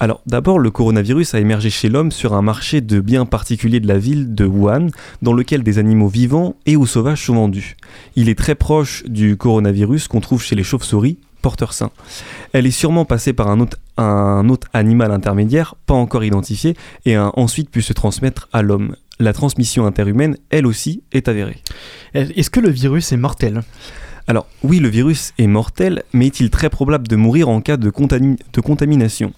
[0.00, 3.86] Alors d'abord, le coronavirus a émergé chez l'homme sur un marché de biens particuliers de
[3.86, 4.88] la ville de Wuhan,
[5.22, 7.76] dans lequel des animaux vivants et ou sauvages sont vendus.
[8.16, 11.90] Il est très proche du coronavirus qu'on trouve chez les chauves-souris, porteurs sains.
[12.54, 16.74] Elle est sûrement passée par un autre, un autre animal intermédiaire, pas encore identifié,
[17.04, 18.96] et a ensuite pu se transmettre à l'homme.
[19.18, 21.62] La transmission interhumaine, elle aussi, est avérée.
[22.14, 23.60] Est-ce que le virus est mortel?
[24.26, 27.90] Alors oui, le virus est mortel, mais est-il très probable de mourir en cas de,
[27.90, 29.34] contami- de contamination?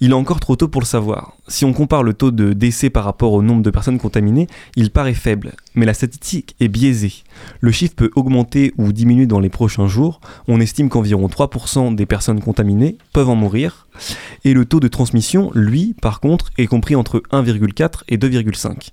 [0.00, 1.32] Il est encore trop tôt pour le savoir.
[1.48, 4.90] Si on compare le taux de décès par rapport au nombre de personnes contaminées, il
[4.90, 7.14] paraît faible, mais la statistique est biaisée.
[7.60, 10.20] Le chiffre peut augmenter ou diminuer dans les prochains jours.
[10.48, 13.88] On estime qu'environ 3% des personnes contaminées peuvent en mourir,
[14.44, 18.90] et le taux de transmission, lui, par contre, est compris entre 1,4 et 2,5.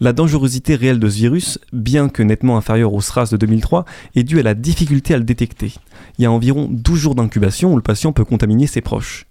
[0.00, 3.84] La dangerosité réelle de ce virus, bien que nettement inférieure au SRAS de 2003,
[4.14, 5.72] est due à la difficulté à le détecter.
[6.18, 9.26] Il y a environ 12 jours d'incubation où le patient peut contaminer ses proches.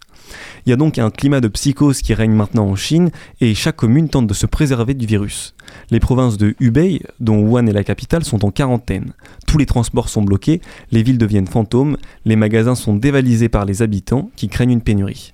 [0.66, 3.78] Il y a donc un climat de psychose qui règne maintenant en Chine et chaque
[3.78, 5.56] commune tente de se préserver du virus.
[5.92, 9.14] Les provinces de Hubei, dont Wuhan est la capitale, sont en quarantaine.
[9.48, 10.62] Tous les transports sont bloqués,
[10.92, 15.34] les villes deviennent fantômes, les magasins sont dévalisés par les habitants qui craignent une pénurie.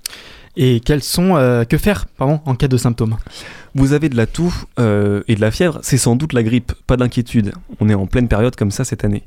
[0.56, 3.18] Et quels sont euh, que faire pardon en cas de symptômes?
[3.76, 6.74] Vous avez de la toux euh, et de la fièvre, c'est sans doute la grippe,
[6.86, 7.54] pas d'inquiétude.
[7.80, 9.24] On est en pleine période comme ça cette année.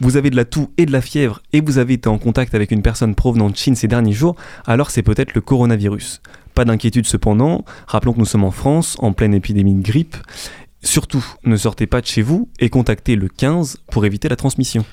[0.00, 2.54] Vous avez de la toux et de la fièvre et vous avez été en contact
[2.54, 6.22] avec une personne provenant de Chine ces derniers jours, alors c'est peut-être le coronavirus.
[6.54, 10.16] Pas d'inquiétude cependant, rappelons que nous sommes en France, en pleine épidémie de grippe.
[10.82, 14.84] Surtout, ne sortez pas de chez vous et contactez le 15 pour éviter la transmission.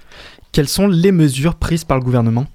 [0.52, 2.48] Quelles sont les mesures prises par le gouvernement?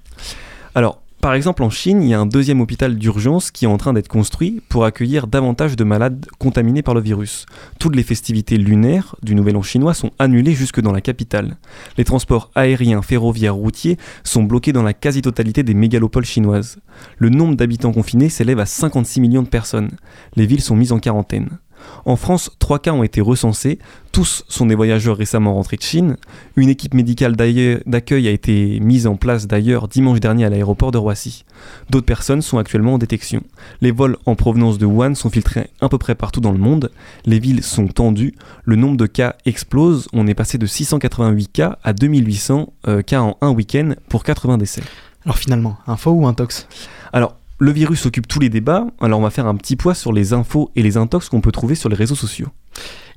[0.73, 3.77] Alors, par exemple, en Chine, il y a un deuxième hôpital d'urgence qui est en
[3.77, 7.47] train d'être construit pour accueillir davantage de malades contaminés par le virus.
[7.79, 11.57] Toutes les festivités lunaires du Nouvel An chinois sont annulées jusque dans la capitale.
[11.97, 16.77] Les transports aériens, ferroviaires, routiers sont bloqués dans la quasi-totalité des mégalopoles chinoises.
[17.17, 19.89] Le nombre d'habitants confinés s'élève à 56 millions de personnes.
[20.35, 21.57] Les villes sont mises en quarantaine.
[22.05, 23.79] En France, trois cas ont été recensés.
[24.11, 26.17] Tous sont des voyageurs récemment rentrés de Chine.
[26.55, 30.97] Une équipe médicale d'accueil a été mise en place d'ailleurs dimanche dernier à l'aéroport de
[30.97, 31.43] Roissy.
[31.89, 33.41] D'autres personnes sont actuellement en détection.
[33.81, 36.91] Les vols en provenance de Wuhan sont filtrés à peu près partout dans le monde.
[37.25, 38.35] Les villes sont tendues.
[38.63, 40.07] Le nombre de cas explose.
[40.13, 44.57] On est passé de 688 cas à 2800 euh, cas en un week-end pour 80
[44.57, 44.83] décès.
[45.25, 46.67] Alors finalement, info ou intox?
[47.11, 50.11] Alors, le virus occupe tous les débats, alors on va faire un petit poids sur
[50.11, 52.47] les infos et les intox qu'on peut trouver sur les réseaux sociaux.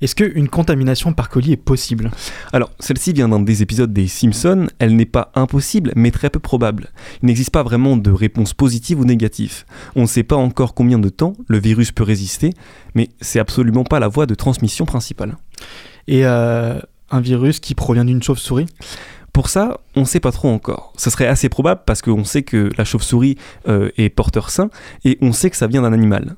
[0.00, 2.12] Est-ce qu'une contamination par colis est possible?
[2.52, 6.38] Alors, celle-ci vient d'un des épisodes des Simpsons, elle n'est pas impossible, mais très peu
[6.38, 6.90] probable.
[7.20, 9.64] Il n'existe pas vraiment de réponse positive ou négative.
[9.96, 12.54] On ne sait pas encore combien de temps le virus peut résister,
[12.94, 15.36] mais c'est absolument pas la voie de transmission principale.
[16.06, 16.78] Et euh,
[17.10, 18.66] un virus qui provient d'une chauve-souris?
[19.38, 20.92] Pour ça, on ne sait pas trop encore.
[20.96, 23.36] Ce serait assez probable parce qu'on sait que la chauve-souris
[23.68, 24.68] euh, est porteur sain
[25.04, 26.34] et on sait que ça vient d'un animal.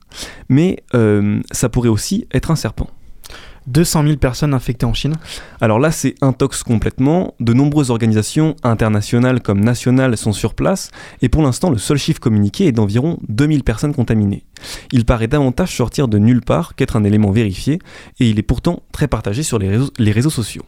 [0.50, 2.88] Mais euh, ça pourrait aussi être un serpent.
[3.68, 5.14] 200 000 personnes infectées en Chine.
[5.62, 7.32] Alors là, c'est intox complètement.
[7.40, 10.90] De nombreuses organisations internationales comme nationales sont sur place
[11.22, 14.44] et pour l'instant, le seul chiffre communiqué est d'environ 2000 personnes contaminées.
[14.92, 17.78] Il paraît davantage sortir de nulle part qu'être un élément vérifié
[18.18, 20.66] et il est pourtant très partagé sur les réseaux, les réseaux sociaux.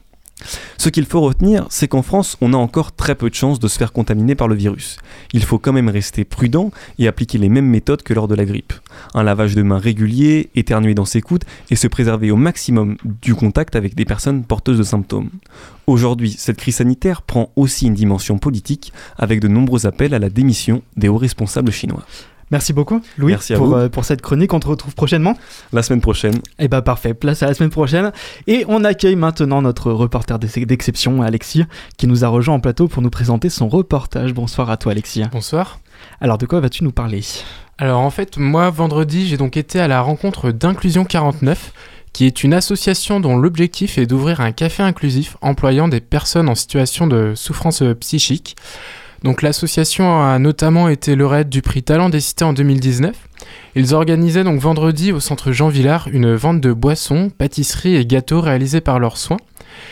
[0.78, 3.68] Ce qu'il faut retenir, c'est qu'en France, on a encore très peu de chances de
[3.68, 4.96] se faire contaminer par le virus.
[5.32, 8.44] Il faut quand même rester prudent et appliquer les mêmes méthodes que lors de la
[8.44, 8.72] grippe.
[9.14, 13.34] Un lavage de mains régulier, éternuer dans ses coudes et se préserver au maximum du
[13.34, 15.30] contact avec des personnes porteuses de symptômes.
[15.86, 20.30] Aujourd'hui, cette crise sanitaire prend aussi une dimension politique avec de nombreux appels à la
[20.30, 22.04] démission des hauts responsables chinois.
[22.52, 24.52] Merci beaucoup, Louis, Merci pour, euh, pour cette chronique.
[24.52, 25.36] On te retrouve prochainement.
[25.72, 26.38] La semaine prochaine.
[26.58, 28.12] Eh bah parfait, place à la semaine prochaine.
[28.46, 31.64] Et on accueille maintenant notre reporter d'ex- d'exception, Alexis,
[31.96, 34.34] qui nous a rejoint en plateau pour nous présenter son reportage.
[34.34, 35.24] Bonsoir à toi, Alexis.
[35.32, 35.80] Bonsoir.
[36.20, 37.22] Alors, de quoi vas-tu nous parler?
[37.78, 41.72] Alors en fait, moi, vendredi, j'ai donc été à la rencontre d'Inclusion 49,
[42.12, 46.54] qui est une association dont l'objectif est d'ouvrir un café inclusif employant des personnes en
[46.54, 48.56] situation de souffrance euh, psychique.
[49.24, 53.14] Donc l'association a notamment été lauréate du prix Talent des Cités en 2019.
[53.74, 58.40] Ils organisaient donc vendredi au centre Jean Villard une vente de boissons, pâtisseries et gâteaux
[58.40, 59.38] réalisés par leurs soins.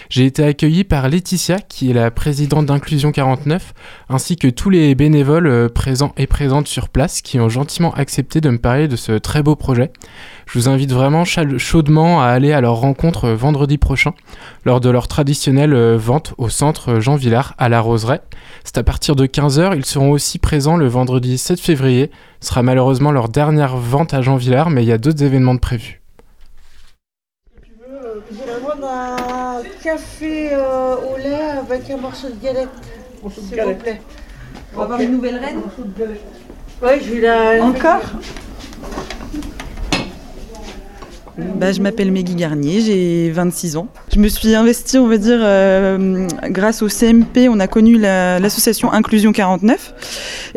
[0.09, 3.75] J'ai été accueilli par Laetitia, qui est la présidente d'Inclusion 49,
[4.09, 8.41] ainsi que tous les bénévoles euh, présents et présentes sur place qui ont gentiment accepté
[8.41, 9.93] de me parler de ce très beau projet.
[10.47, 14.15] Je vous invite vraiment chaudement à aller à leur rencontre euh, vendredi prochain,
[14.65, 18.23] lors de leur traditionnelle euh, vente au centre Jean Villard à la Roseraie.
[18.65, 22.11] C'est à partir de 15h, ils seront aussi présents le vendredi 7 février.
[22.41, 25.55] Ce sera malheureusement leur dernière vente à Jean Villard, mais il y a d'autres événements
[25.55, 26.01] de prévus.
[28.31, 32.69] Je voudrais prendre un café euh, au lait avec un morceau de galette.
[33.49, 34.01] S'il vous plaît.
[34.75, 35.61] On va avoir une nouvelle reine
[36.83, 37.63] Oui, je vais la.
[37.65, 38.01] Encore
[41.57, 43.89] Bah, je m'appelle Meggy Garnier, j'ai 26 ans.
[44.13, 48.39] Je me suis investie, on va dire, euh, grâce au CMP, on a connu la-
[48.41, 49.95] l'association Inclusion 49.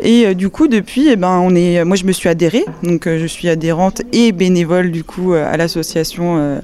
[0.02, 3.06] Et euh, du coup, depuis, eh ben, on est, moi je me suis adhérée, donc
[3.06, 6.60] euh, je suis adhérente et bénévole du coup euh, à l'association euh,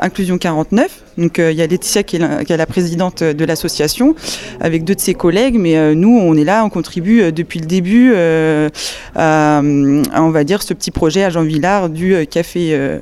[0.00, 1.02] Inclusion 49.
[1.18, 4.14] Donc euh, il y a Laetitia qui est, la, présidente de l'association
[4.60, 7.60] avec deux de ses collègues, mais euh, nous on est là, on contribue euh, depuis
[7.60, 8.68] le début euh,
[9.14, 12.70] à, on va dire, ce petit projet à Jean Villard du euh, café.
[12.72, 12.98] euh,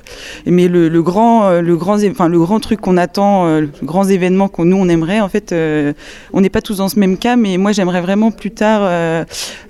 [0.46, 4.04] mais le, grand, euh, le grand, enfin le grand truc qu'on attend, euh, le grand
[4.08, 5.92] événement qu'on nous on aimerait, en fait, euh,
[6.32, 9.24] on n'est pas tous dans ce même cas, mais moi j'aimerais vraiment plus tard euh,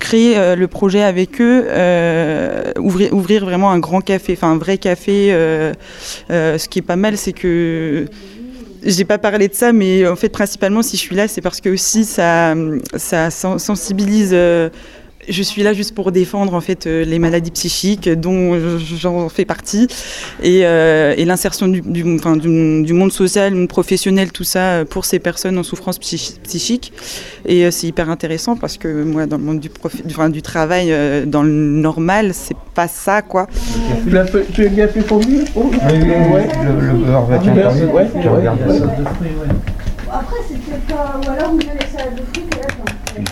[0.00, 4.78] créer euh, le projet avec eux, euh, ouvrir, vraiment un grand café, enfin un vrai
[4.78, 5.28] café.
[5.32, 5.72] euh,
[6.30, 8.06] euh, ce qui est pas mal, c'est que
[8.82, 11.60] j'ai pas parlé de ça, mais en fait, principalement, si je suis là, c'est parce
[11.60, 12.54] que aussi ça,
[12.96, 14.34] ça sen- sensibilise.
[15.28, 19.44] Je suis là juste pour défendre en fait euh, les maladies psychiques dont j'en fais
[19.44, 19.86] partie
[20.42, 24.44] et, euh, et l'insertion du, du, enfin, du, du monde social, du monde professionnel, tout
[24.44, 26.92] ça euh, pour ces personnes en souffrance psychi- psychique.
[27.46, 30.42] Et euh, c'est hyper intéressant parce que moi, dans le monde du, profi- enfin, du
[30.42, 33.46] travail, euh, dans le normal, c'est pas ça quoi.
[34.04, 36.48] Tu l'as fait, tu as bien fait fondu Oui, oui, ouais.
[36.64, 38.78] Le, le beurre va beurre, ouais, ouais, ouais.
[38.78, 38.84] ça.
[40.12, 41.20] Après, c'est peut-être pas.
[41.26, 42.43] Ou alors vous avez salades de fruits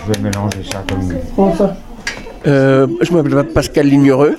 [0.07, 1.01] Je vais mélanger ça comme
[1.37, 1.77] Comment ça
[2.47, 4.37] euh, Je m'appelle Pascal Lignereux.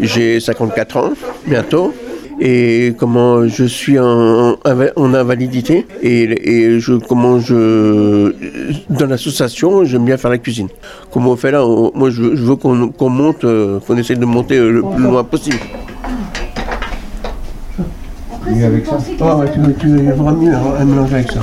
[0.00, 1.10] J'ai 54 ans,
[1.46, 1.92] bientôt.
[2.40, 8.32] Et comment je suis en, en invalidité et, et je comment je
[8.90, 10.68] dans l'association j'aime bien faire la cuisine.
[11.10, 14.14] Comment on fait là on- Moi je, je veux qu'on qu'on monte, euh, qu'on essaie
[14.14, 15.56] de monter euh, le plus loin possible.
[18.48, 18.98] mieux avec ça.
[19.20, 21.40] Ah ouais, tu, tu vraiment mieux à mélanger avec ça.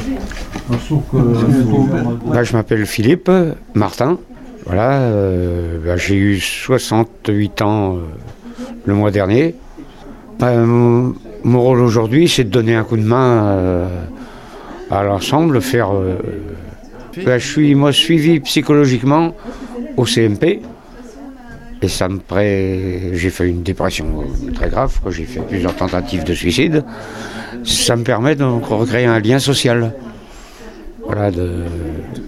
[0.69, 3.29] Bah, je m'appelle Philippe
[3.73, 4.17] Martin.
[4.65, 7.99] Voilà, euh, bah, j'ai eu 68 ans euh,
[8.85, 9.53] le mois dernier.
[10.39, 11.13] Bah, mon,
[11.61, 13.87] rôle aujourd'hui, c'est de donner un coup de main euh,
[14.89, 15.91] à l'ensemble, faire.
[17.15, 19.35] je suis moi suivi psychologiquement
[19.97, 20.61] au CMP.
[21.81, 23.11] Et ça me pré...
[23.13, 24.23] J'ai fait une dépression
[24.55, 26.83] très grave, j'ai fait plusieurs tentatives de suicide.
[27.63, 29.93] Ça me permet de recréer un lien social.
[31.15, 31.63] Voilà, de,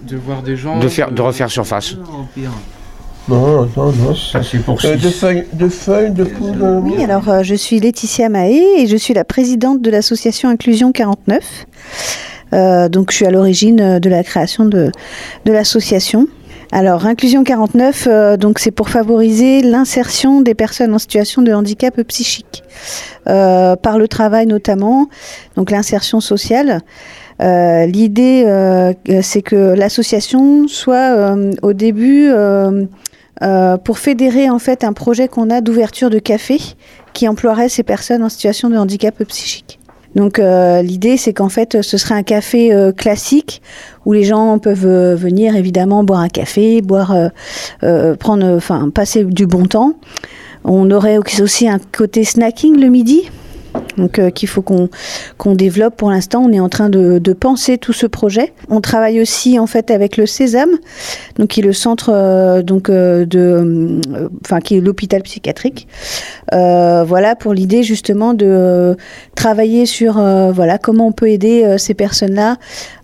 [0.08, 0.78] De voir des gens.
[0.78, 1.94] de, faire, de refaire surface.
[3.28, 4.14] Non, non, non.
[4.14, 5.02] Ça, c'est pour Euh, six.
[5.04, 6.80] de feuilles, de feuilles, de poudre.
[6.82, 10.92] Oui, alors euh, je suis Laetitia Mahé et je suis la présidente de l'association Inclusion
[10.92, 11.66] 49.
[12.54, 14.90] Euh, donc je suis à l'origine euh, de la création de,
[15.44, 16.26] de l'association.
[16.72, 22.00] Alors Inclusion 49, euh, donc c'est pour favoriser l'insertion des personnes en situation de handicap
[22.04, 22.62] psychique
[23.26, 25.08] euh, par le travail notamment,
[25.56, 26.80] donc l'insertion sociale.
[27.40, 34.82] Euh, L'idée, euh, c'est que l'association soit euh, au début euh, pour fédérer en fait
[34.82, 36.58] un projet qu'on a d'ouverture de café
[37.12, 39.78] qui emploierait ces personnes en situation de handicap psychique.
[40.16, 43.62] Donc euh, l'idée c'est qu'en fait ce serait un café euh, classique
[44.04, 47.14] où les gens peuvent venir évidemment boire un café, boire,
[48.18, 49.94] prendre, enfin passer du bon temps.
[50.64, 53.30] On aurait aussi un côté snacking le midi,
[53.98, 56.42] donc euh, qu'il faut qu'on développe pour l'instant.
[56.42, 58.52] On est en train de, penser tout ce projet.
[58.68, 60.70] On travaille aussi en fait avec le Sésame,
[61.38, 64.00] donc qui est le centre euh, donc euh, de,
[64.44, 65.86] enfin qui est l'hôpital psychiatrique.
[66.50, 68.96] Voilà pour l'idée justement de
[69.34, 72.56] travailler sur voilà comment on peut aider ces personnes-là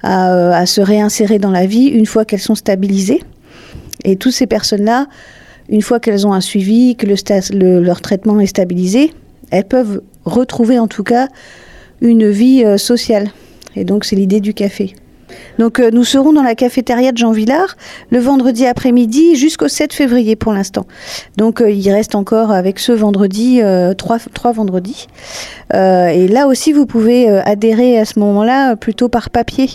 [0.02, 3.22] à, se réinsérer dans la vie une fois qu'elles sont stabilisées.
[4.04, 5.06] Et toutes ces personnes-là,
[5.68, 7.06] une fois qu'elles ont un suivi, que
[7.56, 9.12] leur traitement est stabilisé,
[9.50, 11.28] elles peuvent retrouver en tout cas
[12.00, 13.30] une vie euh, sociale.
[13.76, 14.94] Et donc c'est l'idée du café.
[15.58, 17.76] Donc euh, nous serons dans la cafétéria de Jean Villard
[18.10, 20.86] le vendredi après-midi jusqu'au 7 février pour l'instant.
[21.36, 25.06] Donc euh, il reste encore avec ce vendredi euh, trois, trois vendredis.
[25.72, 29.70] Euh, et là aussi vous pouvez euh, adhérer à ce moment-là plutôt par papier.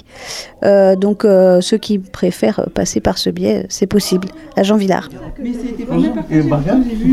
[0.66, 5.10] Euh, donc euh, ceux qui préfèrent passer par ce biais, c'est possible à Jean Villard.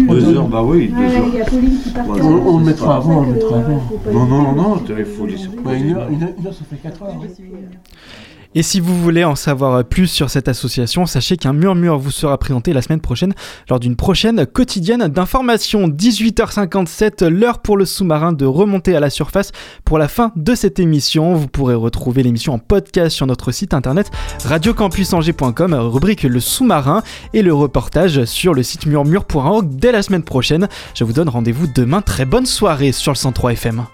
[0.09, 1.47] Deux heures, bah oui, deux heures.
[2.09, 3.83] On, on le mettra avant, on le mettra avant.
[4.13, 7.21] Non, non, non, il faut une, heure, ça fait 4 heures.
[8.57, 12.39] Et si vous voulez en savoir plus sur cette association, sachez qu'un murmure vous sera
[12.39, 13.35] présenté la semaine prochaine
[13.69, 15.89] lors d'une prochaine quotidienne d'information.
[15.89, 19.53] 18h57, l'heure pour le sous-marin de remonter à la surface
[19.85, 21.35] pour la fin de cette émission.
[21.35, 24.11] Vous pourrez retrouver l'émission en podcast sur notre site internet
[24.47, 27.03] radiocampusangers.com, rubrique le sous-marin
[27.35, 30.67] et le reportage sur le site murmure.org dès la semaine prochaine.
[30.95, 32.01] Je vous donne rendez-vous demain.
[32.01, 33.85] Très bonne soirée sur le 103 FM.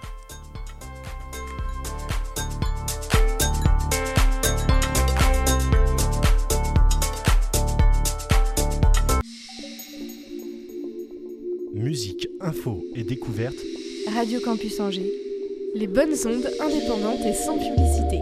[12.43, 13.57] Info et découverte.
[14.13, 15.11] Radio Campus Angers.
[15.75, 18.19] Les bonnes ondes indépendantes et sans publicité.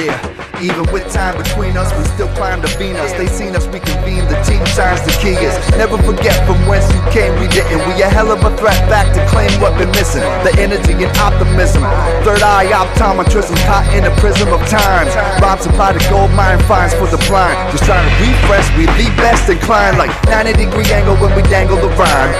[0.00, 0.16] Yeah,
[0.64, 3.12] even with time between us, we still climb the Venus.
[3.20, 5.52] They seen us we convene the team signs the key is.
[5.76, 7.84] Never forget from whence you came, we didn't.
[7.84, 10.24] We a hell of a threat back to claim what been missing.
[10.40, 11.84] The energy and optimism.
[12.24, 15.04] Third eye optometrism, caught in the prism of time.
[15.44, 17.52] Rob supply the gold mine finds for the blind.
[17.68, 21.76] Just trying to refresh, we leave best inclined like 90 degree angle when we dangle
[21.76, 22.32] the rhyme.